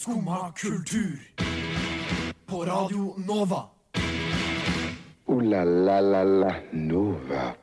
[0.00, 1.20] Skumma kultur.
[2.46, 3.64] På Radio Nova.
[5.26, 7.54] O-la-la-la-la Nova.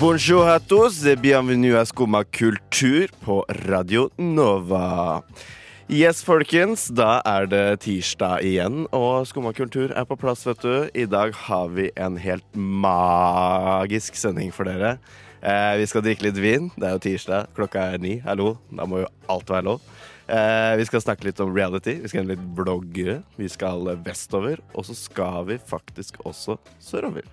[0.00, 5.22] Bonjour à tous et bienvenue à Skumma kultur på Radio Nova.
[5.90, 10.88] Yes, folkens, da er det tirsdag igjen, og Skumma kultur er på plass, vet du.
[10.94, 14.96] I dag har vi en helt magisk sending for dere.
[15.42, 16.70] Eh, vi skal drikke litt vin.
[16.76, 18.16] Det er jo tirsdag, klokka er ni.
[18.22, 19.80] Hallo, da må jo alt være lov.
[20.30, 21.96] Eh, vi skal snakke litt om reality.
[22.04, 23.20] Vi skal ha litt bloggere.
[23.36, 24.62] Vi skal vestover.
[24.76, 27.26] Og så skal vi faktisk også sørover.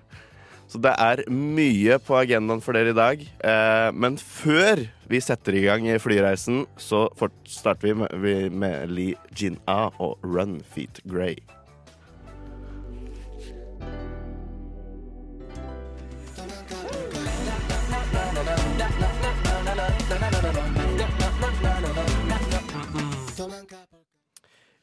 [0.69, 3.21] Så det er mye på agendaen for dere i dag.
[3.21, 7.07] Eh, men før vi setter i gang flyreisen, så
[7.45, 11.37] starter vi med, med Lee Jin-A og Run Feet Grey.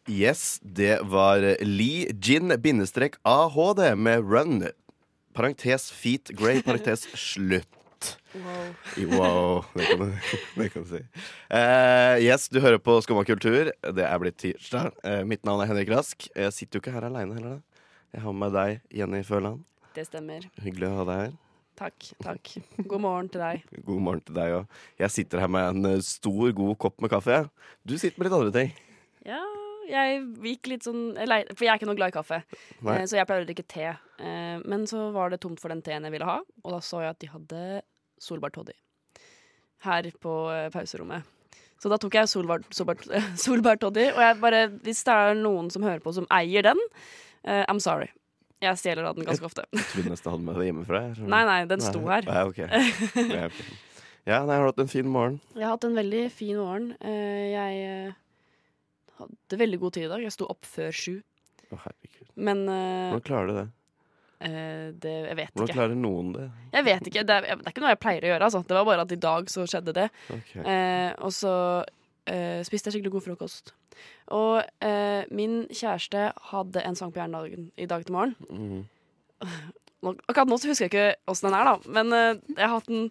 [0.07, 4.69] Yes, det var Lee Jin-AHD med Run.
[5.35, 8.17] Parentes Feet Grey, parentes slutt.
[8.97, 10.13] Wow, det kan du,
[10.63, 11.01] det kan du si.
[11.51, 13.73] Uh, yes, du hører på Skumma kultur.
[13.83, 14.95] Det er blitt tirsdag.
[15.03, 16.29] Uh, mitt navn er Henrik Rask.
[16.31, 17.59] Jeg sitter jo ikke her aleine heller.
[17.59, 17.91] da.
[18.15, 19.67] Jeg har med deg, Jenny Føland.
[19.99, 20.47] Det stemmer.
[20.63, 21.37] Hyggelig å ha deg her.
[21.77, 22.11] Takk.
[22.23, 22.57] takk.
[22.87, 23.67] God morgen til deg.
[23.91, 24.81] God morgen til deg òg.
[25.03, 27.43] Jeg sitter her med en eh, stor, god kopp med kaffe.
[27.83, 28.77] Du sitter med litt andre ting.
[29.27, 29.43] Ja,
[29.89, 32.43] jeg gikk litt sånn jeg lei- For jeg er ikke noe glad i kaffe,
[32.83, 32.99] Nei.
[33.01, 33.87] eh, så jeg pleier å drikke te.
[34.19, 37.01] Eh, Men så var det tomt for den teen jeg ville ha, og da så
[37.05, 37.83] jeg at de hadde
[38.19, 38.73] solbart toddy
[39.87, 41.23] her på eh, pauserommet.
[41.79, 46.01] Så da tok jeg solbart solbær, og jeg bare Hvis det er noen som hører
[46.01, 46.79] på som eier den,
[47.45, 48.09] eh, I'm sorry.
[48.65, 49.67] Jeg stjeler av den ganske ofte.
[49.77, 51.03] Jeg trodde nesten jeg hadde med det hjemmefra.
[51.29, 52.25] Nei, nei, den sto her.
[52.25, 52.63] Nei, ok.
[52.65, 53.51] Ja, okay.
[54.33, 55.37] ja, nei, har du hatt en fin morgen?
[55.55, 56.89] Jeg har hatt en veldig fin morgen.
[57.05, 58.15] Eh, Jeg
[59.21, 60.23] hadde veldig god tid i dag.
[60.27, 61.15] Jeg sto opp før sju.
[61.73, 62.29] Å, herregud.
[62.37, 63.67] Men eh, Hvordan klarer du det?
[64.47, 65.77] eh, det Jeg vet Hvordan ikke.
[65.79, 66.47] klarer noen det?
[66.77, 67.25] Jeg vet ikke.
[67.27, 68.49] Det er, det er ikke noe jeg pleier å gjøre.
[68.51, 68.63] Altså.
[68.69, 70.09] Det var bare at i dag så skjedde det.
[70.37, 70.53] Ok.
[70.63, 71.55] Eh, og så
[72.31, 73.73] eh, spiste jeg skikkelig god frokost.
[74.37, 78.37] Og eh, min kjæreste hadde en sang på hjernedagen i dag til morgen.
[78.51, 78.85] Mhm.
[80.05, 81.93] Nå, akkurat nå så husker jeg ikke åssen den er, da.
[81.97, 83.09] Men eh, jeg har hatt den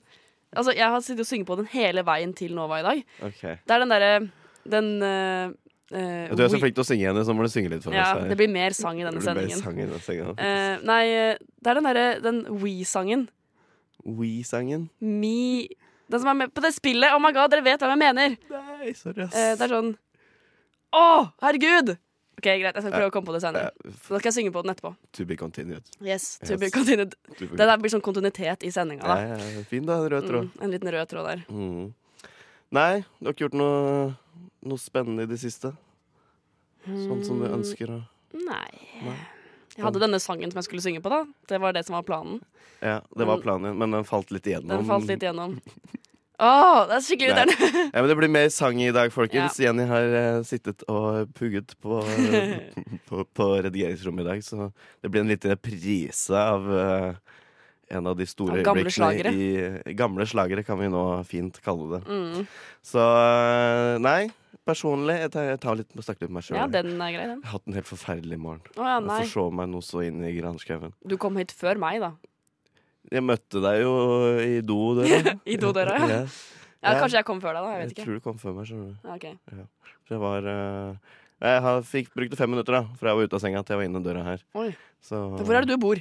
[0.55, 2.99] Altså, jeg har sittet og synget på den hele veien til Nova i dag.
[3.27, 3.41] Ok.
[3.67, 4.11] Det er den derre
[4.71, 5.49] Den eh,
[5.91, 7.93] eh, Du er så flink til å synge, henne, så må du synge litt for
[7.93, 8.21] Ja, oss.
[8.23, 8.29] her.
[8.29, 9.63] det blir mer sang i denne Det blir mer sendingen.
[9.63, 10.39] sang i denne sendingen.
[10.39, 13.27] uh, nei, eh, det er den derre Den We-sangen.
[14.05, 14.89] We-sangen?
[15.01, 15.67] Me
[16.09, 17.11] Den som er med på det spillet.
[17.15, 18.37] Oh my god, dere vet hva jeg mener!
[18.51, 19.33] Nei, sorry, ass.
[19.33, 19.95] Uh, det er sånn
[20.95, 21.97] Å, herregud!
[22.37, 22.75] OK, greit.
[22.75, 23.69] Jeg skal prøve å komme på det senere.
[23.81, 24.91] Da skal jeg synge på den etterpå.
[25.17, 25.83] To be continued.
[26.03, 26.59] Yes, to Yes.
[26.59, 27.15] be continued.
[27.39, 29.15] Det der blir sånn kontinuitet i sendinga, da.
[29.23, 30.01] Ja, ja, fin, da.
[30.03, 30.49] en Rød tråd.
[30.51, 31.45] Mm, en liten rød tråd der.
[31.49, 31.93] Mm.
[32.75, 34.09] Nei, du har ikke gjort noe,
[34.65, 35.71] noe spennende i det siste?
[36.85, 38.01] Sånn som du ønsker å
[38.35, 38.71] Nei.
[39.05, 39.19] Nei.
[39.75, 41.21] Jeg hadde denne sangen som jeg skulle synge på, da.
[41.49, 42.41] Det var det som var planen.
[42.83, 44.71] Ja, det var planen din, men den falt litt igjennom.
[44.71, 45.57] Den falt litt igjennom.
[46.35, 46.51] Å,
[46.89, 47.83] det er skikkelig irriterende!
[47.93, 49.59] Ja, men Det blir mer sang i dag, folkens.
[49.63, 52.01] Jenny har eh, sittet og pugget på,
[53.07, 54.69] på, på redigeringsrommet i dag, så
[55.03, 57.37] det blir en liten reprise av eh,
[57.91, 59.33] en av de store gamle øyeblikkene
[59.89, 62.01] i Gamle slagere, kan vi nå fint kalle det.
[62.09, 62.47] Mm.
[62.85, 64.29] Så eh, nei,
[64.65, 66.57] personlig Jeg tar, jeg tar litt, snakker snakke litt med meg sjøl.
[66.57, 67.41] Ja, den er grei, den.
[67.43, 68.63] Jeg har hatt en helt forferdelig morgen.
[68.77, 69.19] Oh, ja, Jeg nei.
[69.25, 70.95] forsov meg noe så inn i granskauen.
[71.05, 72.13] Du kom hit før meg, da.
[73.13, 73.91] Jeg møtte deg jo
[74.41, 76.07] i do, døra I dodøra, ja.
[76.09, 76.23] ja.
[76.25, 76.99] Ja, Ja.
[77.01, 77.77] Kanskje jeg kom før deg, da.
[77.81, 78.67] Jeg Jeg tror du kom før meg.
[78.69, 79.69] skjønner du Ja, ok.
[80.05, 81.13] Så jeg var Uh,
[81.45, 83.87] Jeg fikk, brukte fem minutter da fra jeg var ute av senga til jeg var
[83.89, 84.43] inne døra her.
[84.55, 84.69] Oi.
[85.03, 85.99] Så, Hvor er det du bor?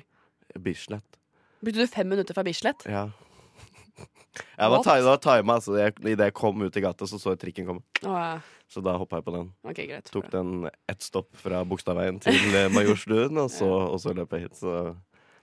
[0.62, 1.18] Bislett.
[1.64, 2.84] Brukte du fem minutter fra Bislett?
[2.90, 3.06] Ja.
[4.58, 5.76] Jeg var time, var time altså.
[5.78, 7.82] Jeg- Idet jeg kom ut i gata, så så jeg trikken komme.
[8.02, 8.40] Å, ja.
[8.68, 9.50] Så da hoppa jeg på den.
[9.70, 10.08] Okay, greit.
[10.10, 14.48] Tok den ett stopp fra Bogstadveien til eh, Majorstuen, og så, og så løp jeg
[14.48, 14.58] hit.
[14.58, 14.72] Så.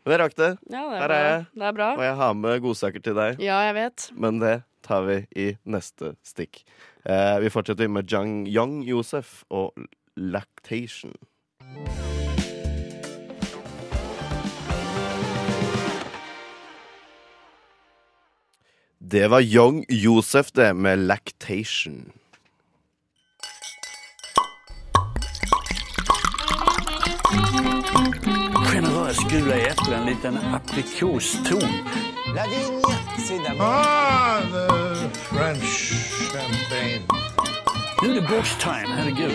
[0.04, 0.50] Men jeg rakk det.
[0.74, 1.16] Ja, det er Her bra.
[1.22, 1.46] er jeg.
[1.56, 1.90] Det er bra.
[1.96, 3.40] Og jeg har med godsaker til deg.
[3.48, 4.10] Ja, jeg vet.
[4.28, 6.64] Men det tar vi i neste stikk.
[7.08, 9.72] Eh, vi fortsetter med Jang, Young Josef og
[10.20, 11.16] Lactation.
[19.04, 22.12] Det var Young Josef, det, med Lactation.
[28.74, 31.62] Generös gula äpplen, en aprikoston.
[32.36, 32.82] La vigne,
[33.18, 33.62] c'est.
[33.62, 35.94] Ah, the French
[36.32, 37.02] champagne.
[38.02, 39.32] Nu är det box-time, herregud.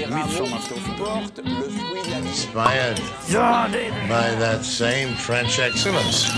[2.18, 3.00] Inspired
[3.32, 4.08] Ja, det er det.
[4.08, 6.32] by that same French excellence.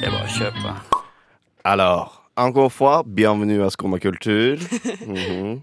[0.00, 0.93] Det är bara att köpa.
[1.66, 4.56] Alors, encore fois, bienvenue à Skumma kultur.
[5.06, 5.62] -hmm.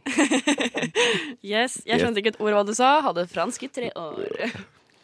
[1.44, 3.02] Yes, Jeg skjønte ikke et ord hva du sa.
[3.02, 4.26] Hadde fransk i tre år.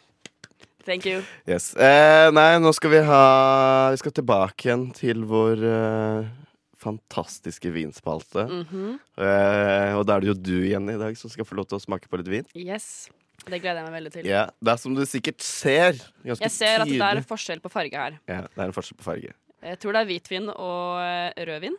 [0.88, 1.22] Thank you.
[1.46, 1.76] Yes.
[1.76, 6.26] Eh, nei, nå skal vi ha Vi skal tilbake igjen til vår eh,
[6.82, 8.46] fantastiske vinspalte.
[8.48, 8.98] Mhm.
[9.18, 11.78] eh, og da er det jo du, Jenny, i dag som skal få lov til
[11.78, 12.46] å smake på litt vin.
[12.56, 13.08] Yes.
[13.46, 14.26] Det gleder jeg meg veldig til.
[14.26, 15.94] Yeah, Det er som du sikkert ser.
[16.24, 17.26] Jeg ser at det er tydelig.
[17.28, 18.18] forskjell på farge her.
[18.26, 19.32] Ja, det er en forskjell på farge.
[19.62, 21.76] Jeg tror det er hvitvin og eh, rødvin.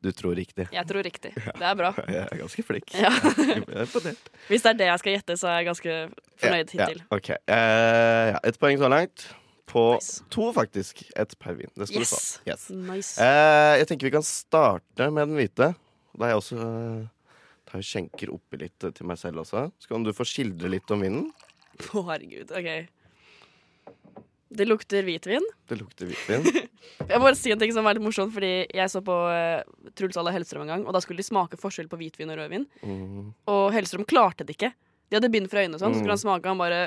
[0.00, 0.64] Du tror riktig.
[0.72, 1.34] Jeg tror riktig.
[1.36, 1.90] Det er bra.
[2.08, 2.94] Jeg er ganske flink.
[2.96, 3.10] Ja.
[3.80, 4.16] Er.
[4.48, 5.96] Hvis det er det jeg skal gjette, så er jeg ganske
[6.40, 7.02] fornøyd Ja, hittil.
[7.04, 7.28] ja, ok.
[7.36, 9.26] Eh, ja, et poeng så langt.
[9.70, 10.24] På Nice.
[10.32, 11.02] to, faktisk.
[11.20, 11.68] Ett per vin.
[11.78, 12.10] Det skal Yes.
[12.10, 12.50] du få.
[12.50, 12.64] Yes.
[12.74, 13.12] Nice.
[13.20, 15.68] Uh, jeg tenker vi kan starte med den hvite.
[16.18, 17.04] Da jeg også uh,
[17.70, 19.68] tar skjenker oppi litt til meg selv også.
[19.78, 21.28] Så kan du få skildre litt om vinen.
[21.92, 22.50] Å, herregud.
[22.56, 22.72] OK.
[24.50, 25.44] Det lukter hvitvin.
[25.70, 26.42] Det lukter hvitvin.
[27.10, 29.62] Jeg må bare si en ting som var litt morsomt, fordi jeg så på uh,
[29.94, 32.64] Truls Alla Hellstrøm en gang, og da skulle de smake forskjell på hvitvin og rødvin.
[32.82, 33.28] Mm.
[33.52, 34.72] Og Hellstrøm klarte det ikke.
[35.08, 36.02] De hadde bind for øynene og sånn, så Mm.
[36.02, 36.80] skulle han smake, han bare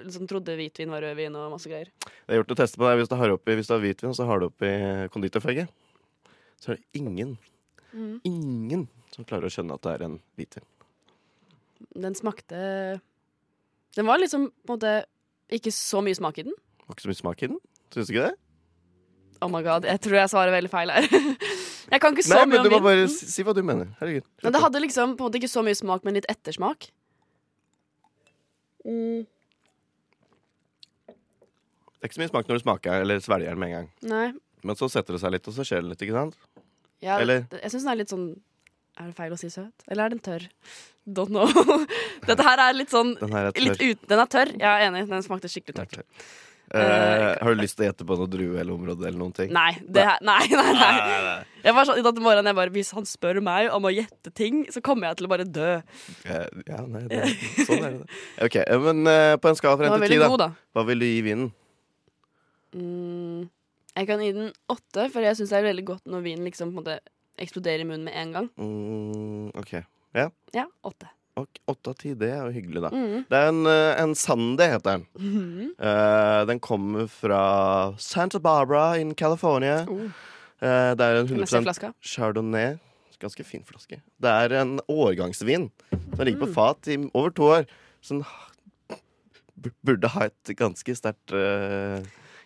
[0.00, 1.90] liksom trodde hvitvin var rødvin og masse greier.
[2.06, 3.00] Det er gjort å teste på deg.
[3.02, 4.70] Hvis du har, oppi, hvis du har hvitvin, så har du oppi
[5.12, 5.66] konditorfarge.
[6.62, 7.36] Så er det ingen,
[7.92, 8.20] Mm.
[8.24, 10.62] ingen som klarer å skjønne at det er en hvitvin.
[11.96, 13.00] Den smakte
[13.96, 15.04] Den var liksom på en måte
[15.50, 16.54] ikke så mye smak i den.
[16.90, 17.58] Var ikke så mye smak i den.
[17.94, 18.36] Syns du ikke det?
[19.40, 21.06] Oh my god, jeg tror jeg svarer veldig feil her.
[21.94, 23.94] jeg kan ikke så Nei, mye men om du må bare si hva du mener.
[24.02, 24.26] Herregud.
[24.44, 26.90] Men det hadde liksom på en måte ikke så mye smak, men litt ettersmak.
[28.84, 29.22] Mm,
[32.00, 33.88] Det er ikke så mye smak når du smaker eller svelger den med en gang.
[34.08, 34.28] nei.
[34.64, 36.34] Men så setter det seg litt, og så skjer det litt, ikke sant?
[37.00, 38.26] Ja, Eller- Jeg syns den er litt sånn
[39.00, 39.72] Er det feil å si søt?
[39.88, 40.44] Eller er den tørr?
[41.08, 41.46] Don't know.
[42.28, 43.80] Dette her er litt sånn Den her er tørr.
[43.80, 44.52] ut, Den er tørr.
[44.52, 45.06] Jeg er enig.
[45.08, 46.04] Den smakte skikkelig tørt.
[46.70, 49.48] Eh, har du lyst til å gjette på noe drue eller område eller noen ting?
[49.50, 51.32] Nei, det her, nei, nei, nei.
[51.64, 54.30] Jeg var sånn i dag til jeg bare, Hvis han spør meg om å gjette
[54.38, 55.70] ting, så kommer jeg til å bare dø.
[56.22, 57.24] Uh, ja, nei, det,
[57.66, 58.20] sånn er det.
[58.46, 60.30] Ok, eh, Men uh, på en skala fra Den 1 til 10, da.
[60.30, 60.50] god, da.
[60.78, 61.50] Hva vil du gi vinen?
[62.78, 63.48] Mm,
[63.98, 66.70] jeg kan gi den åtte, for jeg syns det er veldig godt når vinen liksom
[66.70, 67.00] på en måte
[67.42, 68.52] eksploderer i munnen med en gang.
[68.60, 69.80] Mm, ok.
[70.14, 70.30] Ja,
[70.86, 71.10] åtte.
[71.38, 72.90] 8 av 10, det er jo hyggelig, da.
[72.90, 73.24] Mm.
[73.30, 75.06] Det er en, eh, en Sunday, heter den.
[75.16, 75.70] Mm.
[75.78, 79.86] Uh, den kommer fra Santa Barbara in California.
[79.88, 80.10] Uh.
[80.60, 81.92] Uh, det er en Kan jeg se 100 flaska?
[82.02, 82.78] Chardonnay.
[83.20, 84.00] Ganske fin flaske.
[84.20, 86.54] Det er en årgangsvin som ligger på Mm.
[86.54, 87.66] fat i over to år.
[88.02, 88.24] Så den
[89.84, 91.30] burde ha et ganske sterkt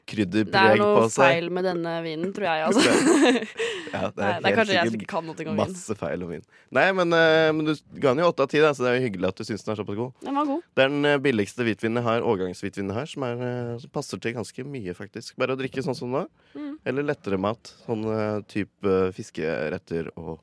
[0.04, 2.68] uh, Det er noe feil med denne vinen, tror jeg.
[2.68, 3.44] Altså.
[3.94, 5.58] Ja, det Nei, er, det er kanskje jeg som ikke kan noe om vin.
[5.60, 6.44] masse feil om vin.
[6.74, 7.72] Nei, men, uh, men du
[8.02, 9.74] ga den jo åtte av ti, så det er jo hyggelig at du syns den
[9.74, 10.16] er såpass god.
[10.24, 10.64] Den var god.
[10.74, 14.22] Det er den eh, billigste hvitvinen jeg har, årgangshvitvinen her, som, er, eh, som passer
[14.22, 15.36] til ganske mye, faktisk.
[15.40, 16.24] Bare å drikke sånn som nå.
[16.56, 16.72] Mm.
[16.90, 17.70] Eller lettere mat.
[17.86, 20.36] Sånn uh, type fiskeretter og,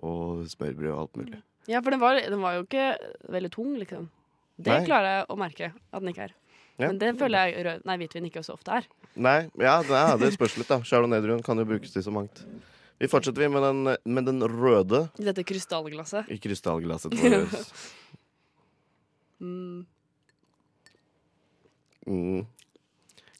[0.00, 1.42] og smørbrød og alt mulig.
[1.70, 2.94] Ja, for den var, den var jo ikke
[3.30, 4.08] veldig tung, liksom.
[4.60, 4.84] Det Nei.
[4.88, 6.36] klarer jeg å merke at den ikke er.
[6.80, 6.88] Ja.
[6.88, 8.86] Men det føler jeg rød, nei, hvitvin ikke så ofte er.
[9.20, 10.78] Nei, ja, det, er, det spørs litt, da.
[10.86, 12.40] Chardonnay-druen kan jo brukes til så mangt.
[13.00, 16.28] Vi fortsetter vi med den, med den røde I dette krystallglasset.
[16.32, 17.84] i krystallglasset vårt.
[19.40, 19.84] Mm.
[22.06, 22.44] Mm.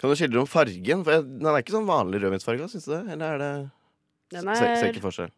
[0.00, 1.02] Kan du skildre om fargen?
[1.04, 3.02] For jeg, Den er ikke sånn vanlig rødvinsfarge, syns du det?
[3.16, 3.52] Eller er det
[4.36, 5.32] Den Se, ser er, ikke forskjell.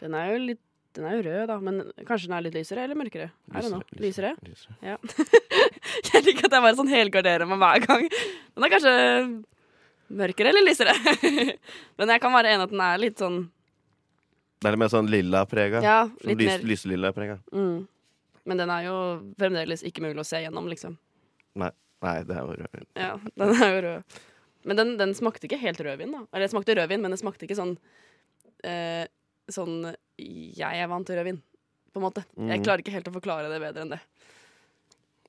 [0.00, 0.62] den er jo litt
[0.96, 3.28] den er jo rød, da, men kanskje den er litt lysere eller mørkere?
[3.52, 3.80] Lysere.
[4.02, 4.30] Lysere?
[4.46, 4.76] lysere.
[4.84, 4.96] Ja.
[6.10, 8.06] jeg liker at jeg bare sånn helgarderer meg hver gang.
[8.56, 8.94] Den er kanskje
[10.22, 10.94] mørkere eller lysere.
[12.00, 13.42] men jeg kan være enig at den er litt sånn
[14.56, 15.82] Det er litt mer sånn lilla prega.
[15.84, 17.40] Ja, sånn litt lys, mer lyselilla prega.
[17.52, 17.76] mm.
[18.46, 18.96] Men den er jo
[19.40, 20.92] fremdeles ikke mulig å se gjennom, liksom.
[22.04, 22.88] Nei, det er jo rødvin.
[22.94, 24.18] Ja, den er jo rød.
[24.66, 26.24] Men den, den smakte ikke helt rødvin, da.
[26.30, 27.74] Eller det smakte rødvin, men det smakte ikke sånn
[28.66, 29.06] eh,
[29.52, 31.38] Sånn jeg er vant til rødvin,
[31.92, 32.24] på en måte.
[32.36, 32.64] Jeg Mhm.
[32.64, 34.00] klarer ikke helt å forklare det bedre enn det.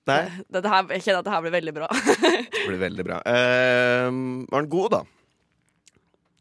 [0.08, 1.88] Nei, Dette her, jeg kjenner at det her blir veldig bra.
[2.56, 3.18] det blir veldig bra.
[3.28, 5.02] Ehm, var den god, da?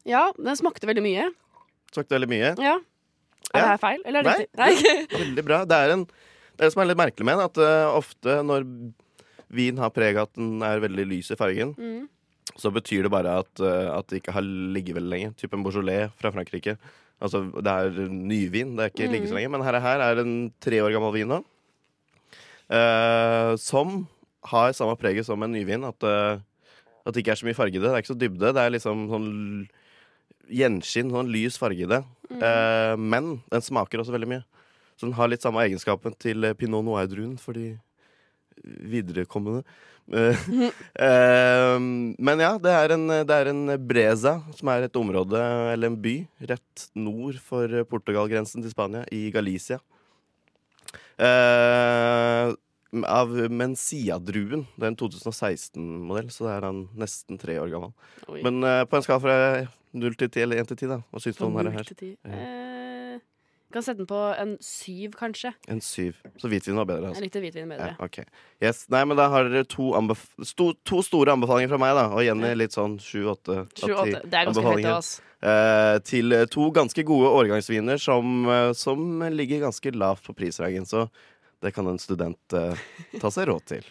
[0.07, 1.25] ja, den smakte veldig mye.
[1.91, 2.53] Smakte veldig mye.
[2.63, 2.77] Ja.
[3.53, 4.39] Er det her feil, eller er det Nei.
[4.39, 4.57] riktig?
[4.59, 5.17] Nei.
[5.23, 5.57] Veldig bra.
[5.67, 8.37] Det er, en, det er det som er litt merkelig med den, at uh, ofte
[8.43, 8.65] når
[9.55, 12.07] vin har preg at den er veldig lys i fargen, Mm.
[12.59, 15.33] så betyr det bare at, uh, at det ikke har ligget veldig lenge.
[15.39, 16.75] Typ en Beaujolais fra Frankrike.
[17.21, 19.39] Altså, det er nyvin, det er ikke ligget så Mm.
[19.39, 19.51] lenge.
[19.51, 21.43] Men her, her er en tre år gammel vin nå.
[22.69, 24.07] eh, som
[24.43, 25.83] har samme preget som en nyvin.
[25.87, 26.39] At, eh,
[27.05, 27.87] at det ikke er så mye farge i det.
[27.87, 28.53] Det er ikke så dybde.
[28.53, 29.67] Det er liksom sånn
[30.51, 32.03] gjenskinn, sånn lys farge i det.
[32.41, 34.43] Eh, men den smaker også veldig mye.
[34.97, 37.77] Så den har litt samme egenskapen til pinot noir-druen, fordi
[38.63, 39.63] viderekommende.
[40.07, 40.45] Eh,
[41.07, 45.41] eh, men ja, det er, en, det er en Breza, som er et område,
[45.73, 46.15] eller en by,
[46.53, 49.81] rett nord for Portugal-grensen til Spania, i Galicia.
[51.17, 52.53] Uh,
[53.09, 54.67] av Mencia-druen.
[54.77, 57.91] Det er en 2016-modell, så det er han nesten tre år gammel.
[58.29, 58.43] Oi.
[58.45, 59.37] Men uh, på en skala fra
[59.97, 60.99] 0 til 10, eller 1 til 10, da.
[61.11, 61.89] Hva syns du om dette her?
[61.89, 62.11] til ti.
[62.27, 62.56] Eh,
[63.77, 65.53] kan sette den på en syv, kanskje.
[65.71, 66.17] En syv.
[66.41, 67.21] Så hvitvin var bedre, altså.
[67.21, 67.93] Jeg likte hvitvin bedre.
[67.93, 68.25] Ja, okay.
[68.63, 68.83] Yes.
[68.93, 69.91] Nei, men da har dere to,
[70.47, 72.07] sto, to store anbefalinger fra meg, da.
[72.17, 75.23] Og Jenny litt sånn sju-åtte Det er ganske høyt, av altså.
[75.37, 80.87] Eh, til eh, to ganske gode årgangsviner som, eh, som ligger ganske lavt på prisrangen.
[80.89, 81.05] Så
[81.61, 82.87] det kan en student eh,
[83.21, 83.85] ta seg råd til.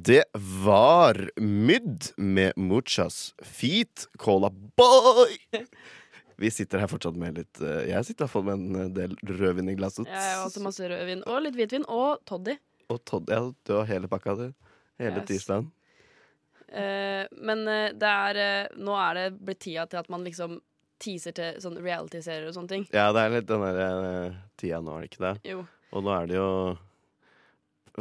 [0.00, 0.24] Det
[0.64, 5.66] var Mydd med Muchas Feet Cola Boy.
[6.40, 8.92] Vi sitter her fortsatt med litt eh, Jeg sitter i hvert fall med en eh,
[8.96, 10.08] del rødvin i glasset.
[10.08, 12.54] Jeg har også masse rødvin og litt hvitvin og toddy.
[12.90, 14.46] Og toddy, ja, du har hele pakka, du.
[15.00, 15.28] Hele Yes.
[15.28, 15.68] tirsdagen.
[16.70, 18.40] Eh, men eh, det er
[18.78, 20.60] Nå er det blitt tida til at man liksom
[21.00, 22.86] teaser til sånn reality-serier og sånne ting.
[22.94, 25.36] Ja, det er litt den der tida nå, er det ikke det?
[25.50, 25.62] Jo.
[25.96, 26.48] Og nå er det jo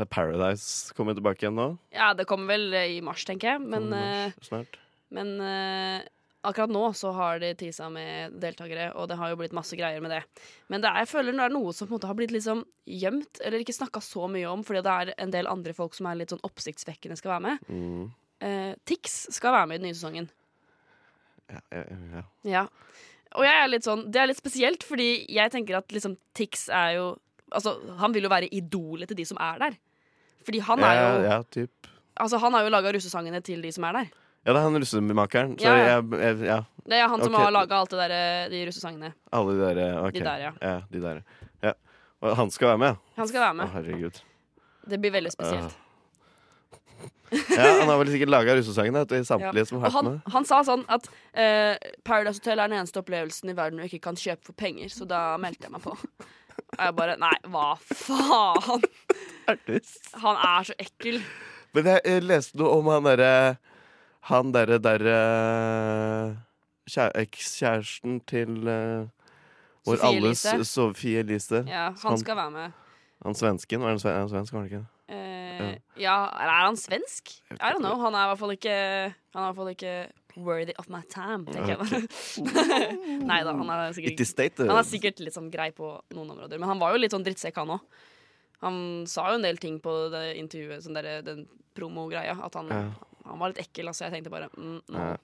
[0.06, 1.72] Paradise kommer tilbake igjen nå.
[1.96, 3.66] Ja, det kommer vel eh, i mars, tenker jeg.
[3.66, 4.80] Men, eh, mars snart.
[5.16, 6.06] men uh,
[6.48, 10.02] akkurat nå så har de tisa med deltakere, og det har jo blitt masse greier
[10.04, 10.22] med det.
[10.72, 12.64] Men det er, jeg føler det er noe som på en måte har blitt liksom
[12.88, 16.10] gjemt, eller ikke snakka så mye om, fordi det er en del andre folk som
[16.10, 17.70] er litt sånn oppsiktsvekkende skal være med.
[17.70, 18.10] Mm.
[18.40, 20.30] Uh, Tix skal være med i den nye sesongen.
[21.50, 22.24] Ja, ja, ja.
[22.46, 22.68] Ja.
[23.38, 26.70] Og jeg er litt sånn, det er litt spesielt, fordi jeg tenker at liksom Tix
[26.70, 27.10] er jo
[27.50, 29.78] Altså, han vil jo være idolet til de som er der.
[30.46, 31.90] Fordi han er jo ja, ja, typ.
[32.20, 34.10] Altså, han har jo laga russesangene til de som er der.
[34.46, 35.58] Ja, det er han russemakeren.
[35.62, 35.98] Ja, ja.
[36.00, 37.44] Ja, Det er han som okay.
[37.44, 39.14] har laga alt det der, eh, de russesangene.
[39.32, 40.14] alle de der ok.
[40.14, 40.82] De der, ja.
[40.94, 41.22] de der.
[41.64, 41.74] Ja.
[42.22, 42.96] Og han skal være med, ja.
[43.16, 43.70] Han skal være Å, med.
[43.76, 44.22] herregud.
[44.90, 45.78] Det blir veldig spesielt.
[47.30, 49.24] Ja, han har vel sikkert laga russesangene til Ja.
[49.66, 51.06] som har han, han sa sånn at
[51.38, 54.90] uh, Paradise Hotel er den eneste opplevelsen i verden du ikke kan kjøpe for penger,
[54.90, 55.94] så da meldte jeg meg på.
[56.60, 58.84] Og jeg bare Nei, hva faen?
[60.24, 61.22] Han er så ekkel.
[61.74, 63.32] Men jeg, jeg leste noe om han derre
[64.30, 65.18] Han derre derre
[66.90, 69.08] kjære, Ekskjæresten til eh,
[69.88, 71.64] vår alles Sofie Elise.
[71.70, 72.72] Ja, Han- han skal være med.
[73.26, 74.00] Han svensken, er han
[74.30, 74.86] svensk, var han ikke?
[75.10, 75.16] Uh,
[75.66, 76.18] ja, ja.
[76.46, 77.32] er han svensk?
[77.52, 77.98] I don't know.
[78.00, 78.76] Han er i hvert fall ikke
[79.74, 79.94] ikke
[80.46, 82.08] worthy of my time, tenker jeg.
[83.30, 86.62] Nei da, han er sikkert state, Han er sikkert litt sånn grei på noen områder,
[86.62, 88.02] men han var jo litt sånn drittsekk, han òg.
[88.66, 91.46] Han sa jo en del ting på det intervjuet, sånn der, den
[91.78, 92.84] promogreia, at han, Ja.
[93.26, 93.88] han var litt ekkel.
[93.88, 95.00] Altså, jeg tenkte bare mm, no.
[95.00, 95.16] Ja,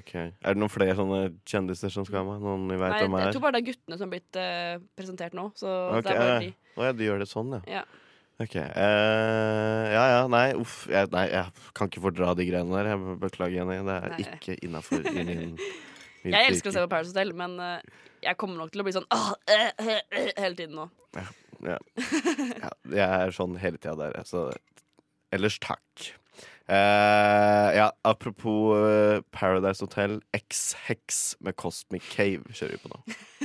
[0.00, 0.14] ok.
[0.16, 2.42] Er det noen flere sånne kjendiser som skal med?
[2.42, 3.34] Noen vi vet Nei, jeg er?
[3.36, 5.46] tror bare det er guttene som har blitt uh, presentert nå.
[5.54, 6.52] Så okay, det er bare de.
[6.80, 7.62] Å ja, de gjør det sånn, ja.
[7.80, 7.84] Ja.
[8.40, 8.54] Ok.
[8.56, 10.86] Uh, ja ja, nei, uff.
[10.88, 12.92] Jeg, nei, jeg kan ikke fordra de greiene der.
[12.94, 13.80] Jeg beklager, Jenny.
[13.84, 14.20] Det er Nei.
[14.24, 15.58] ikke innafor i min,
[16.22, 18.86] min Jeg elsker å se på Paradise Hotel, men uh, jeg kommer nok til å
[18.86, 20.88] bli sånn uh, øh, øh, øh», hele tiden nå.
[21.18, 21.28] Ja.
[21.74, 24.48] ja, jeg er sånn hele tida der, så
[25.30, 26.08] Ellers takk.
[26.70, 33.00] Uh, ja, apropos uh, Paradise Hotel, X-Hex med Cosmic Cave kjører vi på nå.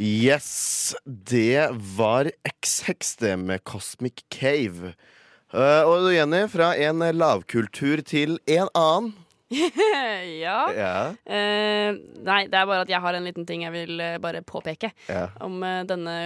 [0.00, 4.94] Yes, det var X-Hex, det med Cosmic Cave.
[5.52, 9.10] Uh, og Jenny, fra en lavkultur til en annen.
[10.46, 10.62] ja.
[10.72, 11.12] Yeah.
[11.28, 14.40] Uh, nei, det er bare at jeg har en liten ting jeg vil uh, bare
[14.40, 15.36] påpeke yeah.
[15.44, 16.16] om eh, denne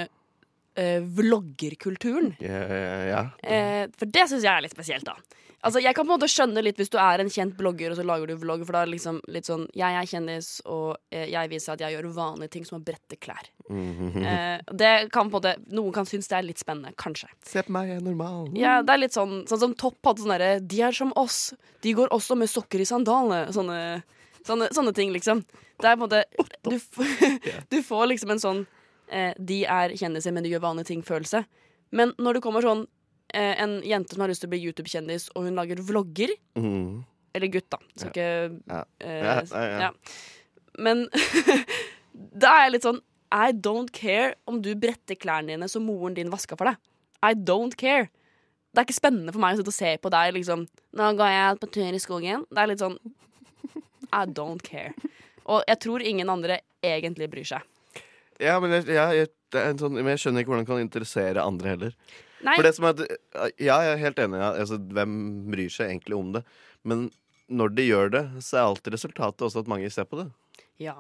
[0.75, 2.33] vloggerkulturen.
[2.43, 3.91] Yeah, ja.
[3.95, 5.19] For det syns jeg er litt spesielt, da.
[5.65, 7.97] Altså, Jeg kan på en måte skjønne litt hvis du er en kjent blogger og
[7.97, 10.99] så lager du vlogg, for da er det liksom litt sånn Jeg er kjendis, og
[11.11, 13.49] eh, jeg viser at jeg gjør vanlige ting som å brette klær.
[13.73, 14.19] Mhm.
[14.21, 17.31] Eh, det kan på en måte Noen kan synes det er litt spennende, kanskje.
[17.49, 18.51] Se på meg, jeg er normal.
[18.59, 21.55] Ja, det er litt sånn Sånn som Topp hadde sånn derre De er som oss.
[21.85, 23.49] De går også med sokker i sandalene.
[23.57, 24.03] Sånne,
[24.45, 25.43] sånne, sånne ting, liksom.
[25.81, 26.25] Det er på en måte
[26.69, 26.77] Du,
[27.73, 28.67] du får liksom en sånn
[29.09, 31.45] eh, De er kjendiser, men de gjør vanlige ting-følelse.
[31.95, 32.87] Men når det kommer sånn
[33.35, 37.03] eh, en jente som har lyst til å bli YouTube-kjendis, og hun lager vlogger Mm.
[37.35, 37.81] Eller gutt, da.
[37.99, 38.27] Skal ikke
[39.03, 39.91] eh, Ja.
[40.79, 41.09] Men
[42.43, 43.01] da er jeg litt sånn
[43.35, 46.79] I don't care om du bretter klærne dine som moren din vaska for deg.
[47.25, 48.07] I don't care.
[48.71, 50.65] Det er ikke spennende for meg å sitte og se på deg liksom
[50.99, 52.47] Nå går jeg på tur i skogen.
[52.51, 52.99] Det er litt sånn
[54.15, 54.95] I don't care.
[55.51, 57.67] Og jeg tror ingen andre egentlig bryr seg.
[58.43, 61.75] Ja, men jeg, jeg, jeg, sånn, men jeg skjønner ikke hvordan det kan interessere andre
[61.75, 61.99] heller.
[62.45, 63.01] Nei, For det som er
[63.59, 64.41] Ja, jeg er helt enig.
[64.45, 65.17] Altså, hvem
[65.51, 66.45] bryr seg egentlig om det?
[66.85, 67.11] Men
[67.51, 70.31] når de gjør det, så er alltid resultatet også at mange ser på det.
[70.79, 70.95] ja.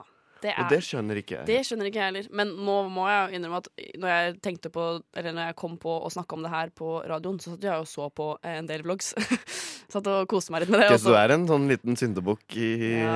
[0.44, 1.46] Det er, Og det skjønner ikke jeg.
[1.48, 2.26] Det skjønner ikke jeg heller.
[2.36, 4.82] Men nå må jeg innrømme at når jeg tenkte på
[5.16, 7.72] Eller når jeg kom på å snakke om det her på radioen, så satt jeg
[7.80, 9.14] og så på eh, en del vlogs.
[9.94, 10.90] satt og koste meg litt med det.
[10.90, 13.14] Ok, så så- du er en sånn liten syndebukk i Ja.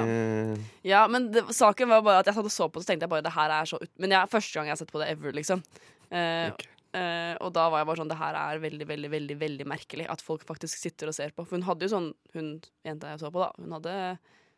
[0.89, 3.13] Ja, men det, saken var bare at jeg satt og så på så tenkte jeg
[3.13, 3.91] bare det her er så ut...
[3.99, 5.61] Men det er første gang jeg har sett på det ever, liksom.
[6.09, 6.65] Uh, Ok.
[6.97, 10.07] Eh, og da var jeg bare sånn Det her er veldig, veldig, veldig veldig merkelig
[10.09, 11.45] at folk faktisk sitter og ser på.
[11.45, 13.95] For hun hadde jo sånn Hun jenta jeg så på, da, hun hadde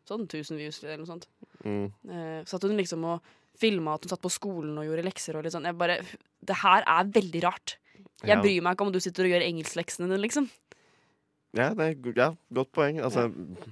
[0.07, 1.27] sånn 1000 views eller noe sånt.
[1.63, 1.91] Mm.
[2.09, 3.21] Uh, satt hun liksom og
[3.61, 5.67] filma at hun satt på skolen og gjorde lekser og litt sånn.
[5.69, 5.99] Jeg bare
[6.41, 7.75] Det her er veldig rart.
[8.23, 8.41] Jeg Ja.
[8.41, 10.49] bryr meg ikke om du sitter og gjør engelskleksene dine, liksom.
[11.53, 12.99] Ja, det er, ja, godt poeng.
[13.03, 13.67] Altså ja,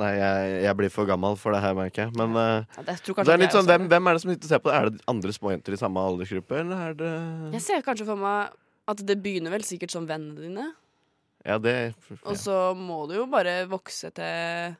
[0.00, 2.14] Nei, jeg, jeg blir for gammel for det her, merker jeg.
[2.18, 4.52] Men eh, Ja, det det er litt sånn, hvem, hvem er det som sitter og
[4.54, 4.76] ser på det?
[4.78, 7.10] Er det andre småjenter i samme aldersgruppe, eller er det
[7.58, 8.54] Jeg ser kanskje for meg
[8.92, 10.66] at det begynner vel sikkert som vennene dine.
[11.44, 11.76] Ja, det
[12.22, 12.40] Og ja.
[12.40, 14.74] så må du jo bare vokse til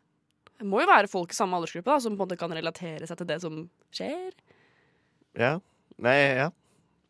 [0.57, 3.09] Det må jo være folk i samme aldersgruppe da, som på en måte kan relatere
[3.09, 3.63] seg til det som
[3.95, 4.33] skjer.
[5.37, 5.59] ja.
[6.03, 6.49] Nei, ja.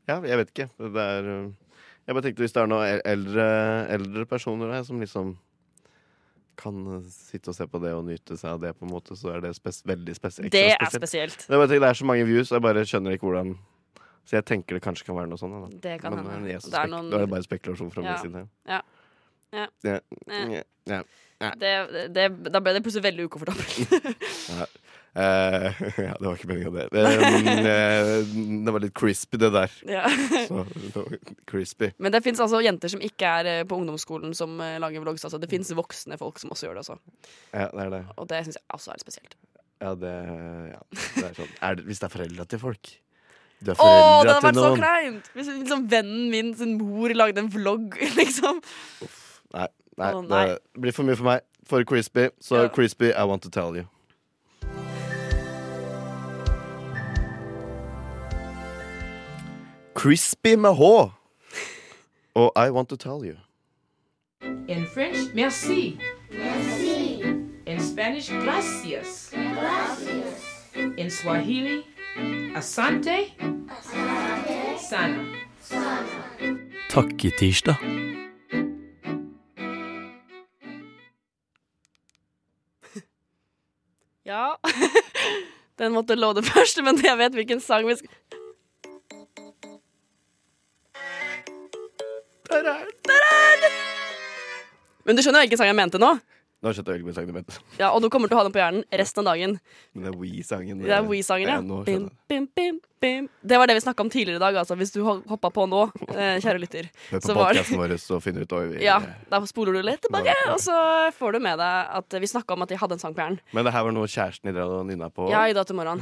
[0.05, 0.67] Ja, jeg vet ikke.
[0.77, 1.53] Det er uh,
[2.05, 3.47] Jeg bare tenkte hvis det er noen eldre,
[3.95, 5.31] eldre personer der som liksom
[6.57, 9.17] kan uh, sitte og se på det og nyte seg av det, på en måte,
[9.19, 11.33] så er det spes veldig spes ekstra Det er spesielt.
[11.35, 11.47] spesielt.
[11.49, 13.55] Det er, bare, det er så mange views, og jeg bare skjønner ikke hvordan
[14.25, 15.53] Så jeg tenker det kanskje kan være noe sånt.
[15.53, 15.79] Da.
[15.85, 16.49] Det kan Men, hende.
[16.49, 18.11] eh, jeg Det er noen- Da er det bare spekulasjon fra Ja.
[18.11, 18.49] min side.
[18.67, 18.81] Ja.
[19.53, 19.67] Ja.
[19.85, 19.99] Ja.
[20.31, 20.63] Eh.
[20.87, 21.03] Ja.
[21.41, 21.51] Ja.
[21.61, 24.71] Det, det, da ble det plutselig veldig ukomfortabelt.
[25.15, 26.87] Eh, ja, det var ikke meninga, det.
[26.91, 28.33] Uh,
[28.67, 29.75] det var litt crispy, det der.
[29.87, 30.05] ja.
[30.49, 30.65] Så,
[31.51, 31.93] crispy.
[32.03, 35.25] Men det fins altså jenter som ikke er på ungdomsskolen som lager vlogs.
[35.25, 35.39] Altså.
[35.43, 36.87] Det fins voksne folk som også gjør det.
[36.87, 36.99] Også.
[37.55, 38.03] Ja, det er det.
[38.19, 39.39] Og det syns jeg også er spesielt.
[39.83, 40.13] Ja, det,
[40.71, 41.55] ja, det er sånn.
[41.67, 42.91] Er det, hvis det er foreldra til folk
[43.65, 43.89] Du er Å,
[44.23, 45.27] det hadde til vært så kleint!
[45.35, 48.63] Hvis liksom, vennen min sin mor lagde en vlogg, liksom.
[49.55, 49.67] Nei,
[50.01, 50.45] nei, Å, nei.
[50.55, 51.45] det blir for mye for meg.
[51.69, 52.29] For crispy.
[52.45, 52.71] Så Ja.
[52.73, 53.87] crispy, I want to tell you.
[59.95, 60.81] Crispy med H.
[62.35, 63.37] Og I want to tell you.
[64.69, 65.99] In French, merci.
[66.31, 67.23] Merci.
[67.67, 69.33] In Spanish, gracias.
[69.33, 70.71] Gracias.
[70.99, 71.83] In Swahili,
[72.57, 73.17] asante.
[73.71, 74.79] Asante.
[74.91, 75.25] Sana.
[75.61, 76.07] Sana.
[76.91, 77.75] Takketirsdag.
[84.27, 84.55] Ja.
[85.79, 88.09] Den måtte låne først, men jeg vet hvilken sang vi skal
[92.51, 93.75] Der er den!
[95.05, 96.15] Men du skjønner hvilken sang jeg mente nå?
[96.65, 97.59] Nå skjønte jeg hvilken sang du mente.
[97.77, 99.59] Ja, Og du kommer til å ha den på hjernen resten av dagen.
[99.93, 100.79] Men det er We-sangen.
[100.81, 101.59] Det er We-sangen, ja.
[101.85, 103.27] Bim, bim, bim, bim.
[103.45, 104.73] Det var det vi snakka om tidligere i dag, altså.
[104.81, 105.83] Hvis du ho- hoppa på nå,
[106.17, 106.89] eh, kjære lytter.
[107.11, 108.97] Hør på podkasten vår så finner du ut vi, Ja,
[109.29, 110.79] da spoler du litt tilbake, og så
[111.19, 113.41] får du med deg at vi snakka om at de hadde en sang på hjernen.
[113.53, 115.29] Men det her var noe kjæresten din drev og nynna på?
[115.31, 116.01] Ja, i dag til morgenen.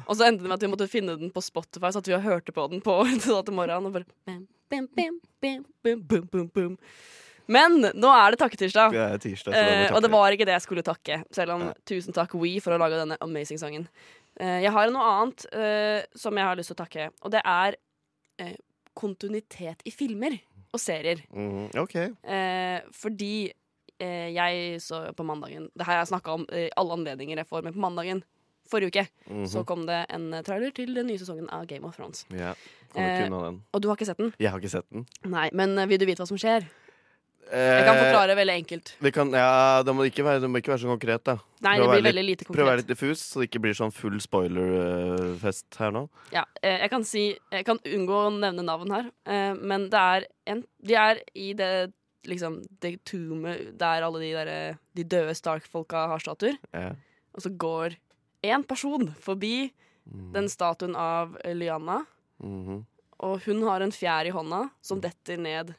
[0.08, 2.14] Og så endte det med at vi måtte finne den på Spotify, så at vi
[2.14, 3.90] hørte på den på i dag til morgenen.
[3.90, 6.78] Og bare bim, bim, bim, bim, bim, bim, bim, bum.
[7.50, 8.94] Men nå er det takketirsdag.
[8.94, 11.56] Det er tirsdag, så da Eh, og det var ikke det jeg skulle takke, selv
[11.56, 11.74] om ja.
[11.90, 13.88] tusen takk We for å lage denne amazing sangen.
[14.38, 17.42] Eh, jeg har noe annet eh, som jeg har lyst til å takke, og det
[17.44, 17.76] er
[18.38, 18.54] eh,
[18.94, 20.36] kontinuitet i filmer
[20.70, 21.22] og serier.
[21.34, 21.96] Mm, OK.
[22.22, 23.32] Eh, fordi
[23.98, 27.64] eh, jeg så på mandagen Det har jeg snakka om i alle anledninger jeg får,
[27.66, 28.22] men på mandagen
[28.70, 29.46] forrige uke Mhm.
[29.50, 32.24] så kom det en trailer til den nye sesongen av Game of Thrones.
[32.30, 32.52] Ja.
[32.94, 33.62] Eh, den.
[33.74, 34.32] Og du har ikke sett den?
[34.38, 35.06] Jeg har ikke sett den.
[35.24, 36.66] Nei, men vil du vite hva som skjer?
[37.50, 38.90] Jeg kan Eh, forklare veldig enkelt.
[39.02, 41.34] Det, kan, ja, det, må ikke være, det må ikke være så konkret, da.
[41.64, 43.62] Nei, prøv det blir veldig lite konkret Prøv å være litt diffus, så det ikke
[43.64, 46.04] blir sånn full spoiler-fest her nå.
[46.34, 50.04] Ja, eh, jeg kan si Jeg kan unngå å nevne navn her, eh, men det
[50.14, 51.90] er en De er i det
[52.28, 56.94] liksom det tombet der alle de der eh, De døde Stark-folka har statuer, Ja.
[57.34, 57.96] og så går
[58.44, 59.72] én person forbi
[60.06, 60.32] mm.
[60.32, 62.06] den statuen av Lyanna, Lyanna,
[62.40, 62.84] -hmm.
[63.18, 65.74] og hun har en fjær i hånda som detter ned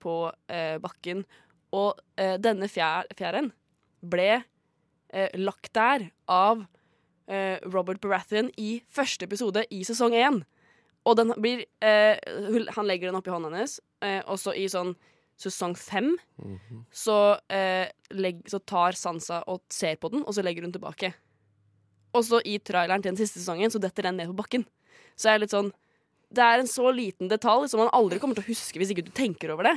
[0.00, 1.24] på eh, bakken.
[1.76, 3.50] Og eh, denne fjær, fjæren
[4.02, 4.42] ble
[5.12, 6.64] eh, lagt der av
[7.28, 10.40] eh, Robert Baratheon i første episode i sesong én.
[11.08, 12.18] Og den blir eh,
[12.76, 14.94] Han legger den oppi hånda hennes, eh, og så i sånn
[15.38, 16.84] sesong fem Mhm.
[16.90, 21.12] så, eh, legg, så tar Sansa og ser på den, og så legger hun tilbake.
[22.14, 24.64] Og så i traileren til den siste sesongen så detter den ned på bakken.
[25.16, 25.72] Så jeg er litt sånn
[26.34, 29.06] Det er en så liten detalj som man aldri kommer til å huske hvis ikke
[29.06, 29.76] du tenker over det.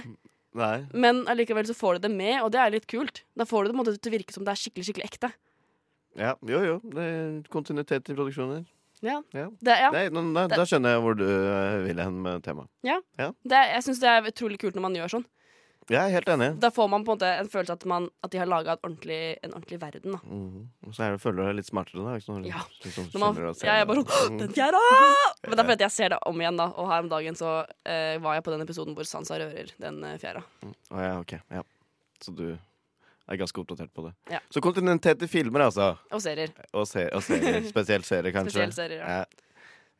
[0.57, 0.81] Nei.
[0.91, 3.23] Men allikevel så får du det med, og det er litt kult.
[3.39, 5.31] Da får du det måte til å virke som det er skikkelig skikkelig ekte.
[6.19, 6.77] Ja, jo, jo.
[6.91, 8.65] Det er kontinuitet i produksjoner.
[9.01, 9.21] Ja.
[9.33, 9.47] Ja.
[9.63, 9.91] Det, ja.
[9.95, 12.69] Nei, da, da skjønner jeg hvor du eh, vil hen med temaet.
[12.83, 15.25] Det, jeg syns det er utrolig kult når man gjør sånn.
[15.89, 16.47] Jeg er helt enig.
[16.61, 18.93] Da får man på en måte en følelse at, man, at de har laga en
[19.55, 20.11] ordentlig verden.
[20.13, 20.19] Da.
[20.23, 20.67] Mhm.
[20.87, 22.13] Og så er det, føler du deg litt smartere da.
[22.23, 22.61] Sånn, Ja.
[22.85, 24.37] liksom Når man, jeg er bare sånn.
[24.39, 24.81] Den fjerde!
[25.47, 26.67] Men det er fordi jeg ser det om igjen, da.
[26.77, 27.53] Og her om dagen så
[27.85, 30.43] eh, var jeg på den episoden hvor Sansa rører den fjerde.
[30.61, 30.75] Mm.
[30.91, 31.33] Oh, ja, ok.
[31.49, 31.63] Ja.
[32.21, 34.13] Så du er ganske oppdatert på det.
[34.29, 34.39] Ja.
[34.51, 35.97] Så kontinuitet i filmer, altså.
[36.11, 36.51] Og serier.
[36.73, 37.63] Og, se, og serier.
[37.73, 38.51] Spesielt serier, kanskje.
[38.59, 39.23] Spesielt serier, ja.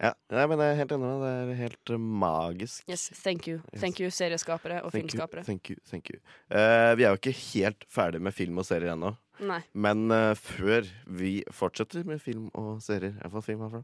[0.02, 0.16] Ja.
[0.34, 1.06] Nei, men jeg er helt enig.
[1.06, 1.42] med deg.
[1.50, 2.86] Det er helt eh, magisk.
[2.90, 3.60] Yes, thank you.
[3.70, 3.82] Yes.
[3.84, 5.44] Thank you, serieskapere og Thank you, filmskapere.
[5.46, 6.18] Thank you, thank you.
[6.50, 9.14] Eh, vi er jo ikke helt ferdig med film og serier ennå.
[9.46, 9.60] Nei.
[9.74, 13.84] Men eh, før vi fortsetter med film og serier, i hvert fall film herfra,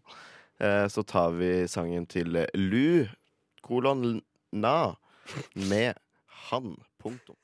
[0.57, 3.05] eh, så tar vi sangen til Lu
[3.65, 4.95] kolon na
[5.53, 5.93] med
[6.49, 6.77] han.
[6.97, 7.35] Punktum.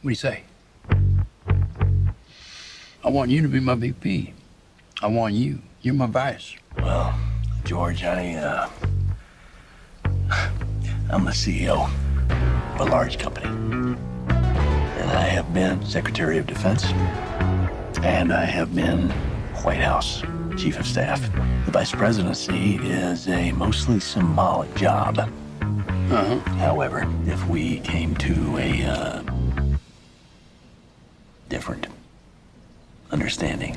[0.00, 0.44] What do you say?
[3.02, 4.34] I want you to be my VP.
[5.00, 5.60] I want you.
[5.80, 6.54] You're my vice.
[6.76, 7.18] Well,
[7.64, 8.68] George, I, uh,
[11.10, 11.90] I'm the CEO
[12.74, 13.46] of a large company.
[13.46, 16.84] And I have been Secretary of Defense.
[18.02, 19.08] And I have been
[19.62, 20.22] White House
[20.58, 21.22] Chief of Staff.
[21.64, 25.18] The Vice Presidency is a mostly symbolic job.
[25.18, 26.38] Uh-huh.
[26.58, 29.22] However, if we came to a, uh,
[31.48, 31.86] different
[33.30, 33.76] understanding,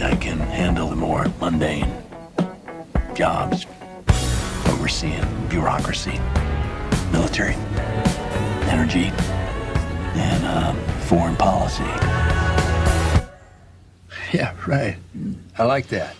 [0.00, 1.92] I can handle the more mundane
[3.14, 3.66] jobs,
[4.66, 6.18] overseeing bureaucracy,
[7.12, 7.52] military,
[8.72, 9.12] energy,
[10.16, 10.72] and uh,
[11.04, 11.84] foreign policy.
[14.32, 14.96] Yeah, right.
[15.58, 16.14] I like that.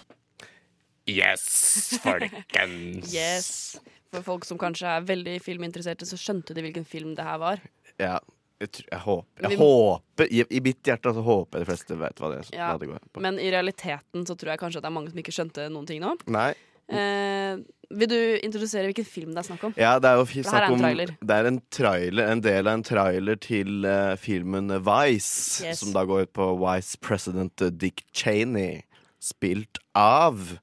[1.06, 3.12] Yes, folkens!
[3.14, 3.80] Yes.
[4.12, 7.60] For folk som kanskje er veldig filminteresserte, så skjønte de hvilken film det her var.
[8.00, 8.18] Ja,
[8.60, 11.70] jeg, tror, jeg håper, jeg Vi- håper i, I mitt hjerte så håper jeg de
[11.72, 12.72] fleste vet hva det, Ja.
[12.72, 13.20] hva det går på.
[13.20, 15.86] Men i realiteten så tror jeg kanskje at det er mange som ikke skjønte noen
[15.86, 16.16] ting nå.
[16.26, 16.54] Nei.
[16.88, 17.58] Eh,
[17.90, 19.74] vil du introdusere hvilken film det er snakk om?
[19.76, 21.10] Ja, det er jo det er snakk en om trailer.
[21.20, 25.80] Det er en trailer, en del av en trailer til uh, filmen Vice, Yes.
[25.80, 28.82] som da går ut på Vice President Dick Cheney,
[29.20, 30.58] spilt av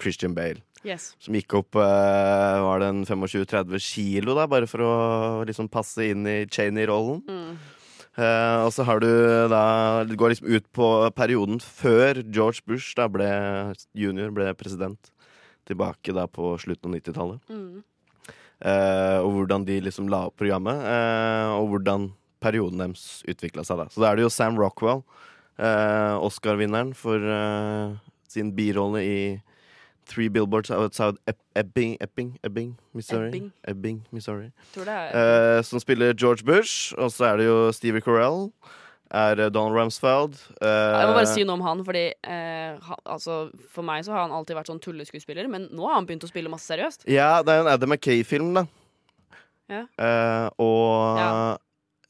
[0.00, 0.60] Christian Bale.
[0.86, 1.10] Yes.
[1.20, 4.94] Som gikk opp eh, var det en 25-30 kilo, da, bare for å
[5.48, 7.20] liksom passe inn i Cheney-rollen.
[7.28, 7.58] Mm.
[8.18, 9.06] Uh, og så har du
[9.48, 13.28] da Det går liksom ut på perioden før George Bush da ble
[13.94, 15.12] junior, ble president.
[15.68, 17.52] Tilbake da på slutten av 90-tallet.
[17.52, 17.84] Mm.
[18.60, 22.10] Uh, og hvordan de liksom la opp programmet, uh, og hvordan
[22.42, 23.84] perioden deres utvikla seg.
[23.84, 25.04] da Så da er det jo Sam Rockwell,
[25.60, 27.20] Oscar-vinneren for
[28.32, 29.18] sin birolle i
[30.10, 31.16] Three Billboards Outside
[31.54, 33.28] Ebbing, Ebbing, Ebbing, Missouri.
[33.28, 33.52] Ebbing.
[33.68, 34.50] Ebbing, Missouri.
[34.76, 38.48] Eh, som spiller George Bush, og så er det jo Stevie Corell.
[39.10, 40.34] Er eh, Donald Rumsfeld.
[40.62, 43.38] Uh, Jeg må bare si noe om han, fordi uh, han, altså,
[43.70, 46.30] for meg så har han alltid vært sånn tulleskuespiller, men nå har han begynt å
[46.30, 47.06] spille masse seriøst.
[47.10, 48.66] Ja, det er en Adam McKay-film, da.
[49.70, 49.84] Ja.
[50.58, 51.32] Og Ja.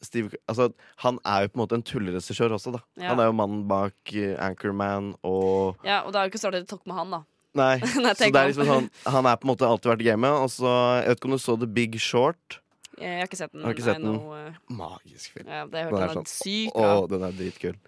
[0.00, 0.70] Steve Altså,
[1.04, 2.80] han er jo på en måte en tulleregissør også, da.
[2.96, 3.10] Ja.
[3.10, 6.70] Han er jo mannen bak Anchorman og Ja, og det har jo ikke startet et
[6.72, 7.20] talk med han, da.
[7.58, 7.76] Nei.
[8.04, 10.42] Nei så det er liksom sånn Han er på en måte alltid vært i gamet.
[10.44, 12.60] Og så Jeg vet ikke om du så The Big Short?
[13.00, 13.64] Jeg har ikke sett den.
[13.70, 14.18] Ikke sett den?
[14.18, 15.48] know, eh, Magisk film.
[15.48, 17.78] ja, det Den er sånn, sykt Å, den er dritkul.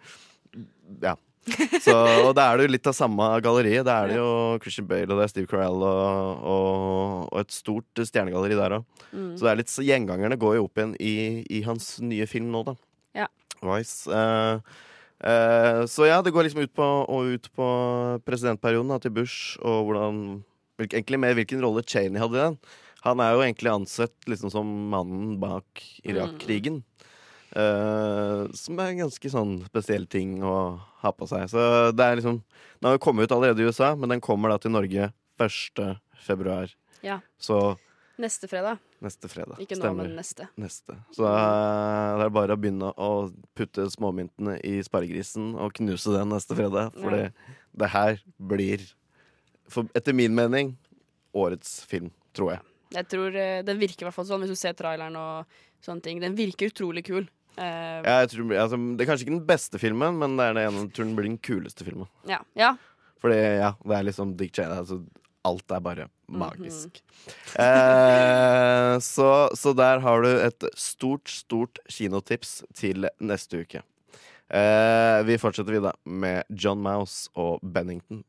[1.02, 1.18] Ja.
[1.82, 3.84] Så, og da er det jo litt av samme galleriet.
[3.86, 4.28] Da er det jo
[4.62, 8.86] Christian Bale og det er Steve Carell og, og, og et stort stjernegalleri der òg.
[9.10, 9.32] Mm.
[9.34, 11.14] Så det er litt, så gjengangerne går jo opp igjen i,
[11.50, 12.76] i hans nye film nå, da.
[13.24, 13.28] Ja.
[13.62, 14.06] Vice.
[14.08, 14.80] Eh,
[15.22, 16.86] så ja, det går liksom ut på,
[17.30, 17.66] ut på
[18.26, 20.16] presidentperioden da, til Bush, og hvordan
[20.82, 22.56] Egentlig mer hvilken rolle Cheney hadde i den.
[23.04, 26.80] Han er jo egentlig ansett liksom som mannen bak Irak-krigen.
[27.52, 30.54] Uh, som er en ganske sånn spesiell ting å
[31.02, 31.44] ha på seg.
[31.52, 31.60] Så
[31.92, 34.56] det er liksom Den har jo kommet ut allerede i USA, men den kommer da
[34.58, 35.82] til Norge 1.
[36.24, 36.72] februar.
[37.04, 37.20] Ja.
[37.38, 37.76] Så
[38.20, 38.78] Neste fredag.
[39.00, 39.56] neste fredag.
[39.58, 40.04] Ikke nå, Stemmer.
[40.06, 40.46] men neste.
[40.60, 40.96] Neste.
[41.16, 43.08] Så eh, det er bare å begynne å
[43.56, 46.92] putte småmyntene i sparegrisen og knuse den neste fredag.
[46.92, 47.16] For Ja.
[47.16, 48.84] det, det her blir,
[49.68, 50.74] for, etter min mening,
[51.34, 52.60] årets film, tror jeg.
[52.92, 55.46] Jeg tror eh, Den virker i hvert fall sånn, hvis du ser traileren og
[55.82, 56.20] sånne ting.
[56.20, 57.24] Den virker utrolig kul.
[57.56, 60.66] Eh, Jeg tror, altså, det er kanskje ikke den beste filmen, men det er det
[60.68, 62.08] ene, jeg tror den blir den kuleste filmen.
[62.28, 62.42] ja.
[62.54, 62.74] ja.
[63.22, 64.74] Fordi ja, det er liksom Dick Cheney.
[64.82, 64.96] Altså,
[65.48, 67.02] alt er bare magisk.
[67.64, 73.82] eh, så, så der har du et stort, stort kinotips til neste uke.
[74.52, 78.22] Eh, vi fortsetter videre med John Mouse og Bennington.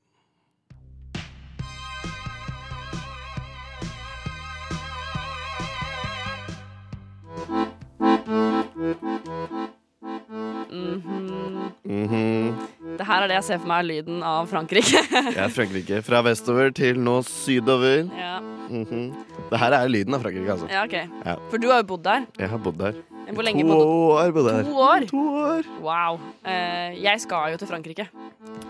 [13.04, 15.00] Det her er det jeg ser for meg er lyden av Frankrike.
[15.44, 15.98] Er Frankrike.
[16.08, 18.06] Fra vestover til nå sydover.
[18.16, 18.38] ja.
[18.72, 19.10] Mhm.
[19.50, 20.70] Det her er lyden av Frankrike, altså.
[20.72, 20.94] ja, OK.
[21.28, 21.34] Ja.
[21.52, 22.24] For du har jo bodd der.
[22.40, 23.02] Jeg har bodd der.
[23.36, 25.06] Hvor lenge to bodde år bodde jeg To år?
[25.12, 25.68] To år.
[25.84, 26.22] Wow.
[26.48, 28.08] Uh, jeg skal jo til Frankrike.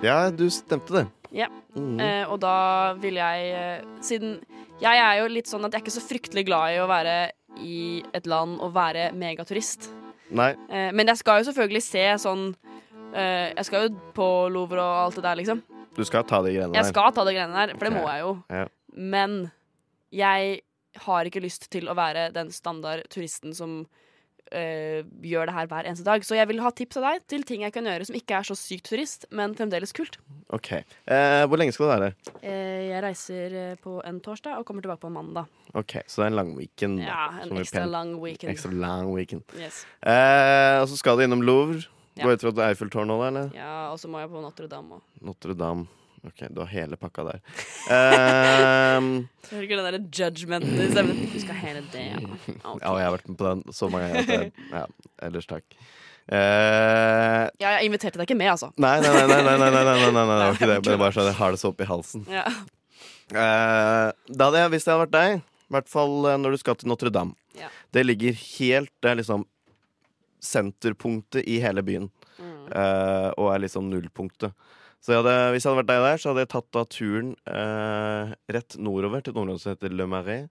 [0.01, 1.05] Ja, du stemte det.
[1.31, 1.47] Ja.
[1.75, 2.01] Mm -hmm.
[2.01, 4.39] uh, og da vil jeg uh, Siden
[4.81, 7.31] jeg er jo litt sånn at jeg er ikke så fryktelig glad i å være
[7.61, 9.89] i et land og være megaturist.
[10.31, 10.55] Nei.
[10.91, 12.55] Men jeg skal jo selvfølgelig se sånn
[13.13, 15.63] Jeg skal jo på Louvre og alt det der, liksom.
[15.93, 18.23] Du skal ta de greiene Jeg skal ta de greiene der, for det må jeg
[18.23, 18.31] jo.
[18.49, 18.63] Ja.
[18.97, 19.35] Men
[20.13, 20.61] jeg
[21.05, 23.83] har ikke lyst til å være den standard turisten som
[24.53, 26.25] eh, gjør det her hver eneste dag.
[26.25, 28.47] Så jeg vil ha tips av deg til ting jeg kan gjøre som ikke er
[28.49, 30.19] så sykt turist, men fremdeles kult.
[30.53, 30.71] OK.
[30.73, 32.11] Eh, hvor lenge skal du være?
[32.41, 35.49] Eh, jeg reiser eh, på en torsdag og kommer tilbake på en mandag.
[35.73, 37.01] OK, så det er en lang weekend.
[37.01, 38.53] da, Ja, en ekstra lang weekend.
[38.53, 39.45] Ekstra lang weekend.
[39.57, 39.83] Yes.
[40.05, 41.81] Eh, og så skal du innom Louvre.
[42.13, 42.23] Ja.
[42.27, 43.51] Går jeg ut fra Eiffeltårnet òg, eller?
[43.57, 45.05] Ja, og så må jeg på Notre-Dame òg.
[45.25, 45.87] Notre-Dame.
[46.23, 47.39] Ok, du har hele pakka der.
[47.91, 49.07] um,
[49.49, 51.17] Hører ikke det derre judgmentet i stemmen.
[51.33, 52.21] Du skal hele det, ja.
[52.21, 52.77] Okay.
[52.79, 54.45] Ja, jeg har vært med på den så mange ganger.
[54.71, 54.85] Ja,
[55.27, 55.65] ellers takk.
[56.31, 58.69] Uh, ja, jeg inviterte deg ikke med, altså.
[58.79, 59.25] Nei, nei, nei.
[59.27, 60.99] nei, nei, nei, nei, nei, nei, nei, okay, det var ikke det.
[61.01, 62.23] bare sånn jeg har det så oppi halsen.
[62.31, 62.45] Ja.
[63.33, 66.77] Uh, da hadde jeg, hvis det hadde vært deg, i hvert fall når du skal
[66.77, 67.69] til Notre-Dame ja.
[67.95, 69.45] Det ligger helt Det er liksom
[70.43, 72.09] senterpunktet i hele byen.
[72.37, 72.53] Mm.
[72.69, 74.55] Uh, og er liksom nullpunktet.
[75.03, 77.33] Så jeg hadde, hvis jeg hadde vært deg der, så hadde jeg tatt da turen
[77.49, 80.47] uh, rett nordover til et område som heter Le Marais,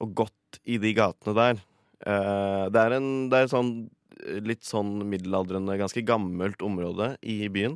[0.00, 1.60] og gått i de gatene der.
[2.00, 3.74] Uh, det er en det er sånn
[4.48, 7.74] litt sånn middelaldrende, ganske gammelt område i byen,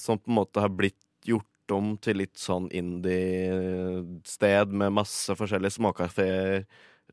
[0.00, 0.96] som på en måte har blitt
[1.28, 1.44] gjort
[1.76, 6.64] om til litt sånn indie-sted med masse forskjellige småkafeer.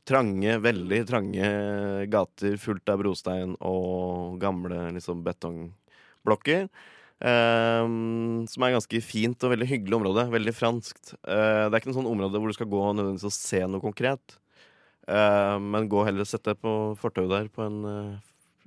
[0.06, 1.46] Trange, veldig trange
[2.12, 6.68] gater fullt av brostein og gamle liksom betongblokker.
[7.24, 10.26] Ehm, som er ganske fint og veldig hyggelig område.
[10.32, 11.14] Veldig franskt.
[11.24, 13.82] Eh, det er ikke noe sånn område hvor du skal gå nødvendigvis og se noe
[13.82, 14.36] konkret.
[15.08, 18.16] Eh, men gå heller og sette deg på fortauet der på en uh,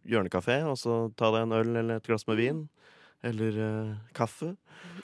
[0.08, 2.62] hjørnekafé, og så ta deg en øl eller et glass med vin.
[3.25, 4.53] Eller uh, kaffe.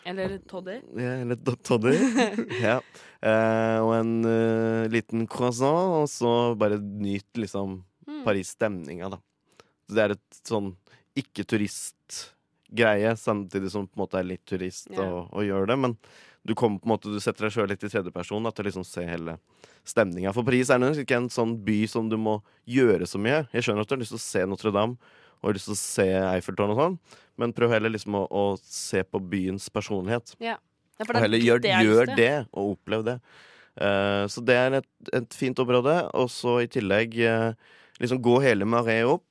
[0.08, 0.78] Eller Toddy.
[0.96, 1.96] Ja, eller toddy.
[2.64, 2.78] ja.
[3.20, 8.24] uh, og en uh, liten croissant, og så bare nyt liksom Mm.
[8.24, 9.20] Paris-stemninga, da.
[9.88, 10.72] Så det er et sånn
[11.18, 15.06] ikke-turist-greie, samtidig som på en måte er litt turist yeah.
[15.06, 15.78] og, og gjør det.
[15.82, 15.98] Men
[16.46, 18.86] du kommer på en måte, du setter deg sjøl litt i tredjeperson til å liksom
[18.88, 19.38] se hele
[19.88, 20.34] stemninga.
[20.36, 23.46] For Paris er nok ikke en sånn by som du må gjøre så mye.
[23.54, 24.98] Jeg skjønner at du har lyst til å se Notre-Dame
[25.42, 27.00] og har lyst til å se Eiffeltårnet og sånn,
[27.42, 30.36] men prøv heller liksom å, å se på byens personlighet.
[30.44, 30.58] Ja.
[30.96, 33.16] Ja, Og er heller gjør, det gjør det, og opplev det.
[33.76, 35.96] Uh, så det er et, et fint område.
[36.16, 37.52] Og så i tillegg uh,
[38.00, 39.26] liksom gå hele Marais opp,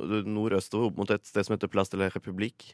[0.00, 2.72] nordøstover, opp mot et sted som heter Place de la République.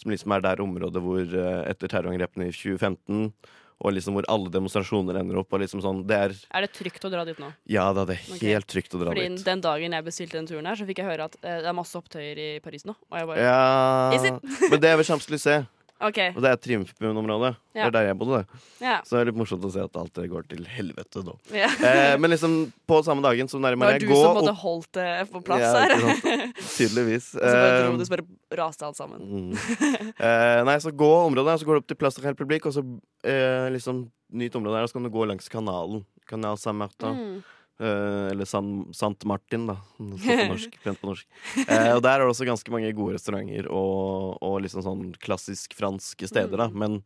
[0.00, 3.32] Som liksom er der området hvor uh, etter terrorangrepene i 2015,
[3.80, 5.50] og liksom hvor alle demonstrasjoner ender opp.
[5.60, 7.48] Liksom sånn, det er Er det trygt å dra dit nå?
[7.66, 8.40] Ja det er Ok.
[8.44, 9.44] helt trygt å dra Fordi dit.
[9.44, 11.72] den dagen jeg bestilte den turen her, så fikk jeg høre at eh, det er
[11.76, 12.94] masse opptøyer i Paris nå.
[13.10, 14.70] Og jeg bare Ja, Is it?
[14.70, 15.66] men det er ved Champs-Élysées.
[16.00, 16.18] OK.
[16.34, 17.50] Og det er Triumfbuen-området.
[17.76, 18.40] Det er der jeg bodde.
[18.80, 18.96] Ja.
[19.04, 21.36] Så det er litt morsomt å se at alt går til helvete nå.
[21.54, 21.68] Ja.
[21.90, 22.54] Eh, men liksom
[22.88, 25.62] på samme dagen som Det nærmere var du som måtte opp holdt det på plass
[25.64, 25.94] Ja, her.
[26.76, 27.32] Tydeligvis.
[27.34, 29.20] Og så bare dro Eh, du, så bare raste alt sammen.
[29.20, 29.52] mm.
[30.30, 32.82] Eh, nei, så gå området, så går du opp til Plass de Republikk, og så
[33.26, 34.04] eh, liksom
[34.36, 36.04] nytt område der, og så kan du gå langs kanalen.
[36.30, 37.16] Kanal Saint-Martin.
[37.16, 37.40] Mm.
[37.80, 39.78] Eh, eller San, Sant Martin, da.
[39.96, 40.04] på
[40.52, 41.26] norsk, pent på norsk.
[41.64, 45.76] Eh, og der er det også ganske mange gode restauranter og, og liksom sånn klassisk
[45.78, 46.68] franske steder, da.
[46.68, 46.78] Mm.
[46.82, 47.00] Men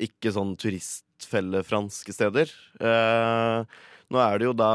[0.00, 2.52] ikke sånn turistfelle-franske steder.
[2.80, 3.80] Eh,
[4.10, 4.72] nå er det jo da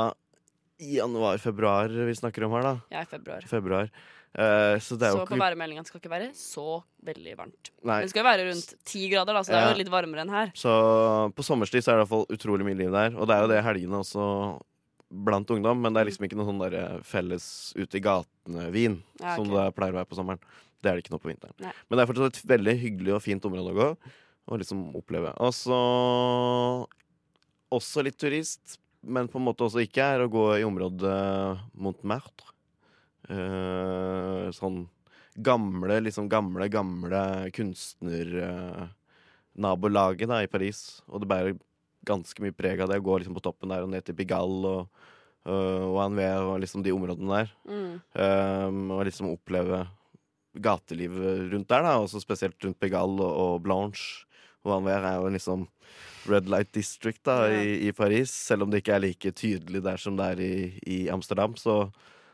[0.82, 2.76] januar-februar vi snakker om her, da.
[2.98, 3.46] Ja, februar.
[3.50, 3.94] Februar.
[4.36, 7.72] Eh, så det er Så jo på ikke værmeldinga skal ikke være så veldig varmt.
[7.86, 8.02] Nei.
[8.02, 10.26] Men det skal jo være rundt ti grader, da, så det er jo litt varmere
[10.26, 10.52] enn her.
[10.58, 10.74] Så
[11.38, 13.16] på sommerstid så er det i hvert fall utrolig mye liv der.
[13.16, 14.26] Og det er jo det helgene også
[15.10, 19.36] blant ungdom, men det er liksom ikke noe sånn der felles ute i gatene-vin Ja,
[19.38, 20.42] som det pleier å være på sommeren.
[20.82, 21.56] Det er det ikke nå på vinteren.
[21.62, 21.74] Nei.
[21.88, 23.90] Men det er fortsatt et veldig hyggelig og fint område å gå
[24.46, 25.32] og liksom oppleve.
[25.42, 25.78] Og så
[27.74, 31.20] også litt turist, men på en måte også ikke, er å gå i området
[31.78, 32.46] Montmartre.
[33.26, 34.86] Eh, sånn
[35.36, 41.02] gamle, liksom gamle, gamle kunstnernabolaget da, i Paris.
[41.10, 41.54] Og det bærer
[42.06, 44.72] ganske mye preg av det å gå liksom på toppen der og ned til Pigalle
[44.82, 45.06] og,
[45.50, 47.54] øh, og Anvers og liksom de områdene der.
[47.70, 47.94] Mm.
[48.16, 49.84] Um, og liksom oppleve
[50.56, 54.24] gatelivet rundt der, da, også spesielt rundt Pigalle og, og Blanche.
[54.66, 55.66] Og Anvers er jo liksom
[56.26, 57.60] Red Light District da, Ja.
[57.62, 58.32] i, i Paris.
[58.34, 60.56] Selv om det ikke er like tydelig der som det er i,
[60.88, 61.84] i Amsterdam, så,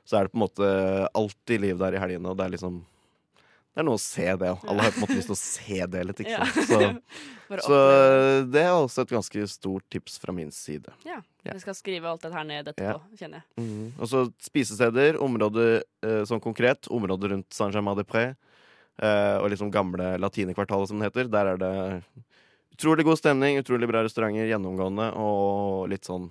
[0.07, 0.69] så er det på en måte
[1.17, 2.31] alltid liv der i helgene.
[2.31, 2.79] Og det er liksom
[3.71, 4.63] det er noe å se det òg.
[4.67, 6.65] Alle har på en måte lyst til å se det litt, ikke sant.
[6.67, 7.77] Så, så
[8.51, 10.91] det er også et ganske stort tips fra min side.
[11.07, 11.21] Ja.
[11.45, 11.55] Ja.
[11.55, 13.63] Vi skal skrive alt dette her ned etterpå, kjenner jeg.
[13.63, 13.85] Mhm.
[13.95, 16.91] Og så spisesteder, områder eh, sånn konkret.
[16.91, 18.35] Området rundt Saint-Germain-des-Prés.
[19.01, 21.31] Eh, og liksom gamle latinekvartalet, som det heter.
[21.31, 21.71] Der er det
[22.75, 26.27] utrolig god stemning, utrolig bra restauranter gjennomgående, og litt sånn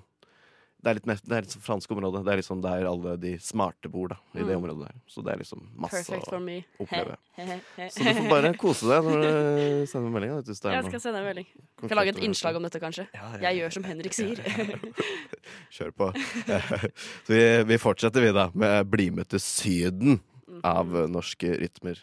[0.82, 2.22] det er litt, nett- det er litt sånn fransk område.
[2.24, 4.16] Det er liksom der alle de smarte bor, da.
[4.34, 4.62] I det Mm.
[4.64, 4.94] området der.
[5.06, 6.40] Så det er liksom masse Perfect å
[6.80, 7.16] oppleve.
[7.36, 7.88] He, he, he.
[7.90, 10.30] Så du får bare kose deg når du sender melding.
[10.30, 11.46] Jeg noe skal sende en melding.
[11.84, 13.06] Kan lage et innslag om dette, kanskje.
[13.14, 14.40] Ja, ja, Jeg gjør som Henrik sier.
[15.76, 16.10] Kjør på.
[16.16, 20.20] Så vi, vi fortsetter, vi, da, med 'Bli med til Syden'
[20.64, 22.00] av norske rytmer.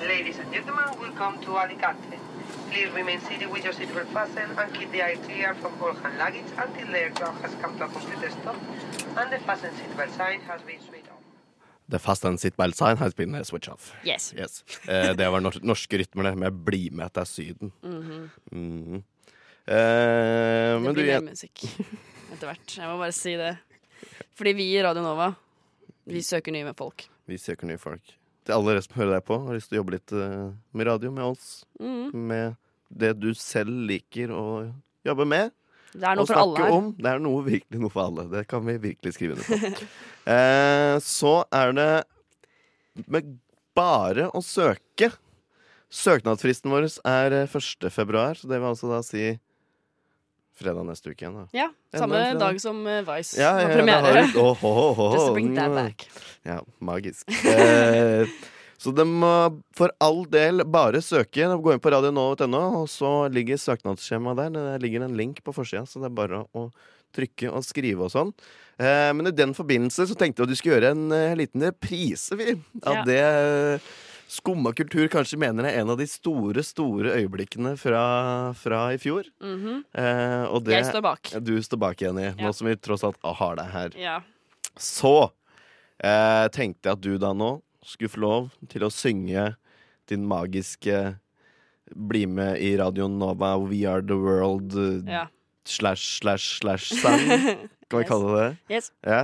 [0.00, 2.18] Ladies and gentlemen, welcome to Alicante.
[2.74, 6.18] Please remain seated with your seatbelt fastened and keep the air clear from all hand
[6.18, 8.56] luggage until the aircraft has come to a complete stop
[9.20, 11.20] and the fasten seatbelt sign has been switched off.
[11.88, 13.92] The Fast and Seatbelt Sign has been switched off.
[14.04, 14.32] Yes.
[14.88, 17.70] Eh, det var nor norske rytmer, det, med 'Bli med til Syden'.
[17.82, 18.30] Mhm.
[18.52, 18.94] Mhm.
[19.66, 21.64] Eh, Det men du, blir mer musikk
[22.32, 22.76] etter hvert.
[22.78, 23.58] Jeg må bare si det.
[24.34, 25.34] Fordi vi i Radio Nova,
[26.06, 27.06] vi søker nye med folk.
[27.26, 28.02] vi søker nye folk.
[28.46, 30.86] Til alle dere som hører deg på, har lyst til å jobbe litt eh, med
[30.86, 31.64] radio med oss.
[31.80, 32.14] Mm.
[32.14, 32.56] Med
[32.88, 34.46] det du selv liker å
[35.06, 35.54] jobbe med.
[35.94, 36.74] Det er noe for alle her.
[36.74, 36.90] om.
[36.98, 38.26] Det er noe, virkelig noe for alle.
[38.32, 39.88] Det kan vi virkelig skrive under på.
[40.34, 41.90] eh, så er det
[43.10, 43.36] med
[43.78, 45.12] bare å søke.
[45.94, 47.90] Søknadsfristen vår er eh, 1.
[47.94, 49.34] februar, så det vil altså da si
[50.58, 51.38] fredag neste uke igjen.
[51.38, 51.46] da.
[51.54, 52.40] Ja, samme fredag.
[52.42, 54.26] dag som eh, Vice Ja, ja, det premiere.
[54.26, 56.08] har oh, oh, åh, Just to bring that back.
[56.46, 57.30] Ja, magisk.
[57.30, 58.26] Eh,
[58.84, 59.30] så det må
[59.76, 61.46] for all del bare søke.
[61.64, 64.54] Gå inn på radionova.no, og så ligger søknadsskjemaet der.
[64.76, 66.68] Det ligger en link på forsida, så det er bare å
[67.14, 68.32] trykke og skrive og sånn.
[68.82, 71.62] Eh, men i den forbindelse så tenkte jeg at du skulle gjøre en eh, liten
[71.62, 72.56] reprise, vi.
[72.82, 73.04] Av Ja.
[73.06, 73.94] det eh,
[74.34, 78.00] Skumma kultur kanskje mener er en av de store, store øyeblikkene fra,
[78.58, 79.28] fra i fjor.
[79.44, 79.84] Mhm.
[79.94, 81.30] Eh, og det, Jeg står bak.
[81.44, 82.34] Du står bak, Jenny, Ja.
[82.40, 83.90] nå som vi tross alt har deg her.
[84.00, 84.16] Ja.
[84.80, 85.30] Så
[86.02, 89.54] eh, tenkte jeg at du da nå skulle få lov til å synge
[90.10, 91.18] din magiske
[91.94, 94.72] Bli med i Radio Nova We Are The World
[95.08, 95.26] Ja.
[95.68, 97.20] slash slash slash sang.
[97.90, 98.08] Kan vi Yes.
[98.08, 98.74] kalle det det?
[98.74, 98.92] Yes.
[99.04, 99.18] Ja?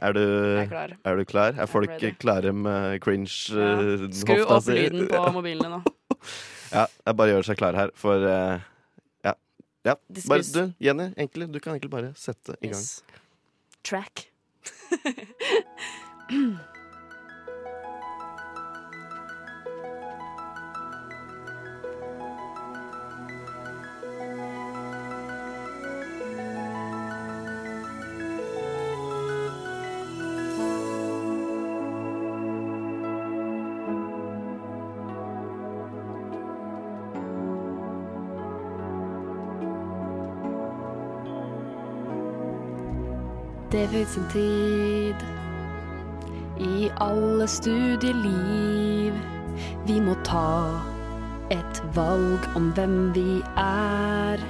[0.00, 0.94] Er du, Jeg er klar.
[1.04, 1.52] Er du klar?
[1.60, 2.12] Er folk ready.
[2.16, 3.74] klare med cringe Ja.
[3.80, 4.72] eh, Skru opp si?
[4.78, 5.82] lyden på mobilene nå.
[6.72, 8.60] Ja, jeg bare gjør seg klar her, for uh,
[9.24, 9.34] Ja.
[9.84, 9.94] ja.
[10.28, 12.80] Bare, du, Jenny, egentlig, du kan egentlig bare sette i gang.
[12.80, 13.02] Yes.
[13.84, 14.28] Track.
[43.80, 45.16] Det sin tid
[46.60, 49.14] i alle studieliv.
[49.86, 50.76] Vi må ta
[51.50, 54.44] et valg om hvem vi er.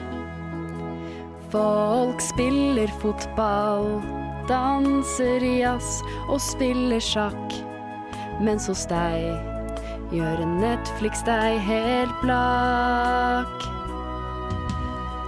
[1.55, 4.03] Folk spiller fotball,
[4.51, 7.57] danser jazz og spiller sjakk.
[8.43, 9.31] Mens hos deg
[10.11, 13.67] gjør Netflix deg helt blakk.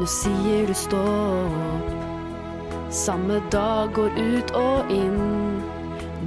[0.02, 2.01] Nå sier du stopp.
[2.92, 5.62] Samme dag går ut og inn.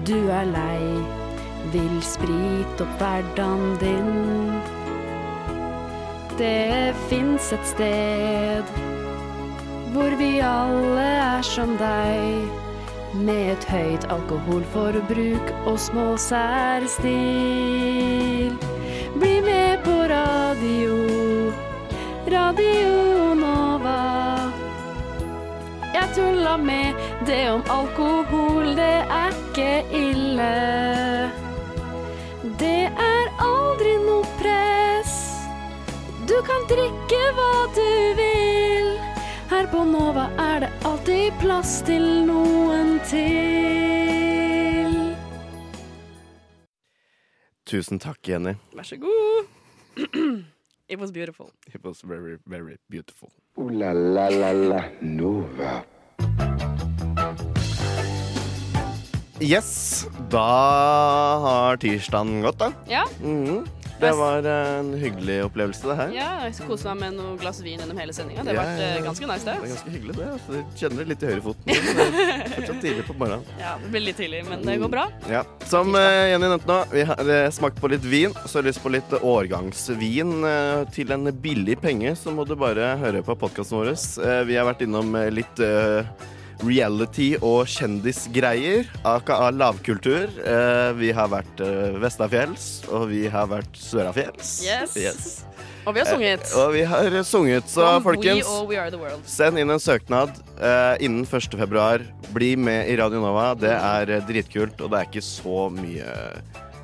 [0.08, 0.82] Du er lei,
[1.69, 4.49] vil sprite opp hverdagen din.
[6.39, 8.65] Det fins et sted
[9.93, 12.49] hvor vi alle er som deg.
[13.13, 17.06] Med et høyt alkoholforbruk og små særstil.
[19.21, 20.97] Bli med på radio,
[22.34, 22.94] Radio
[26.15, 30.51] tulla med det om alkohol, det er ikke ille.
[32.60, 35.15] Det er aldri noe press.
[36.30, 38.89] Du kan drikke hva du vil.
[39.51, 44.93] Her på Nova er det alltid plass til noen til.
[47.66, 48.55] Tusen takk, Jenny.
[48.78, 49.51] Vær så god.
[50.88, 51.51] It was beautiful.
[51.74, 53.32] It was very, very beautiful.
[53.57, 55.84] Ooh la la la la Nova.
[59.39, 60.41] Yes, da
[61.43, 62.71] har tirsdagen gått, da.
[62.89, 63.03] Ja.
[63.21, 63.65] Mhm.
[64.00, 66.10] Det var en hyggelig opplevelse, det her.
[66.16, 68.43] Ja, jeg koste meg med noe glass vin gjennom hele sendinga.
[68.43, 69.70] Det har Ja, vært eh, ganske nice, Det er det.
[69.72, 70.28] ganske hyggelig, det.
[70.36, 71.64] Altså, jeg kjenner det litt i høyrefoten.
[72.36, 73.46] er fortsatt tidlig på morgenen.
[73.62, 75.06] Ja, det blir litt tidlig, men det går bra.
[75.32, 75.43] Ja.
[75.72, 78.36] Som uh, Jenny nevnte nå, vi har uh, smakt på litt vin.
[78.46, 82.56] Så har jeg lyst på litt årgangsvin eh, til en billig penge, så må du
[82.60, 83.93] bare høre på podkasten vår.
[83.96, 86.04] Eh, vi har vært innom eh, litt eh,
[86.64, 90.30] reality og kjendisgreier, aka lavkultur.
[90.45, 94.56] Eh, vi har vært eh, Vestafjells, og vi har vært Sørafjells.
[94.66, 95.43] Yes.
[95.86, 96.47] Og vi har sunget.
[96.49, 98.49] Eh, og vi har sunget, så From folkens.
[99.30, 101.60] Send inn en søknad uh, innen 1.
[101.60, 102.01] februar.
[102.34, 103.51] Bli med i Radio Nova.
[103.60, 106.06] Det er dritkult, og det er ikke så mye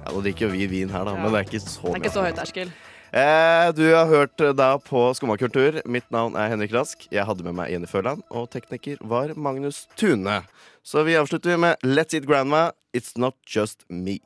[0.02, 1.22] Ja, Nå drikker jo vi vin her, da, Ja.
[1.22, 2.02] men det er ikke så Det er mye.
[2.02, 2.72] ikke så høy terskel.
[3.12, 5.82] Eh, du har hørt eh, da på Skumma kultur.
[5.84, 7.04] Mitt navn er Henrik Rask.
[7.12, 10.38] Jeg hadde med meg Jenny Førland, og tekniker var Magnus Tune.
[10.84, 12.70] Så vi avslutter med Let's Eat Grandma.
[12.96, 14.22] It's Not Just Me.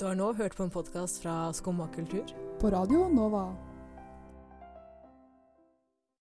[0.00, 2.26] Du har nå hørt på en podkast fra Skumma kultur.
[2.58, 3.46] På Radio Nova.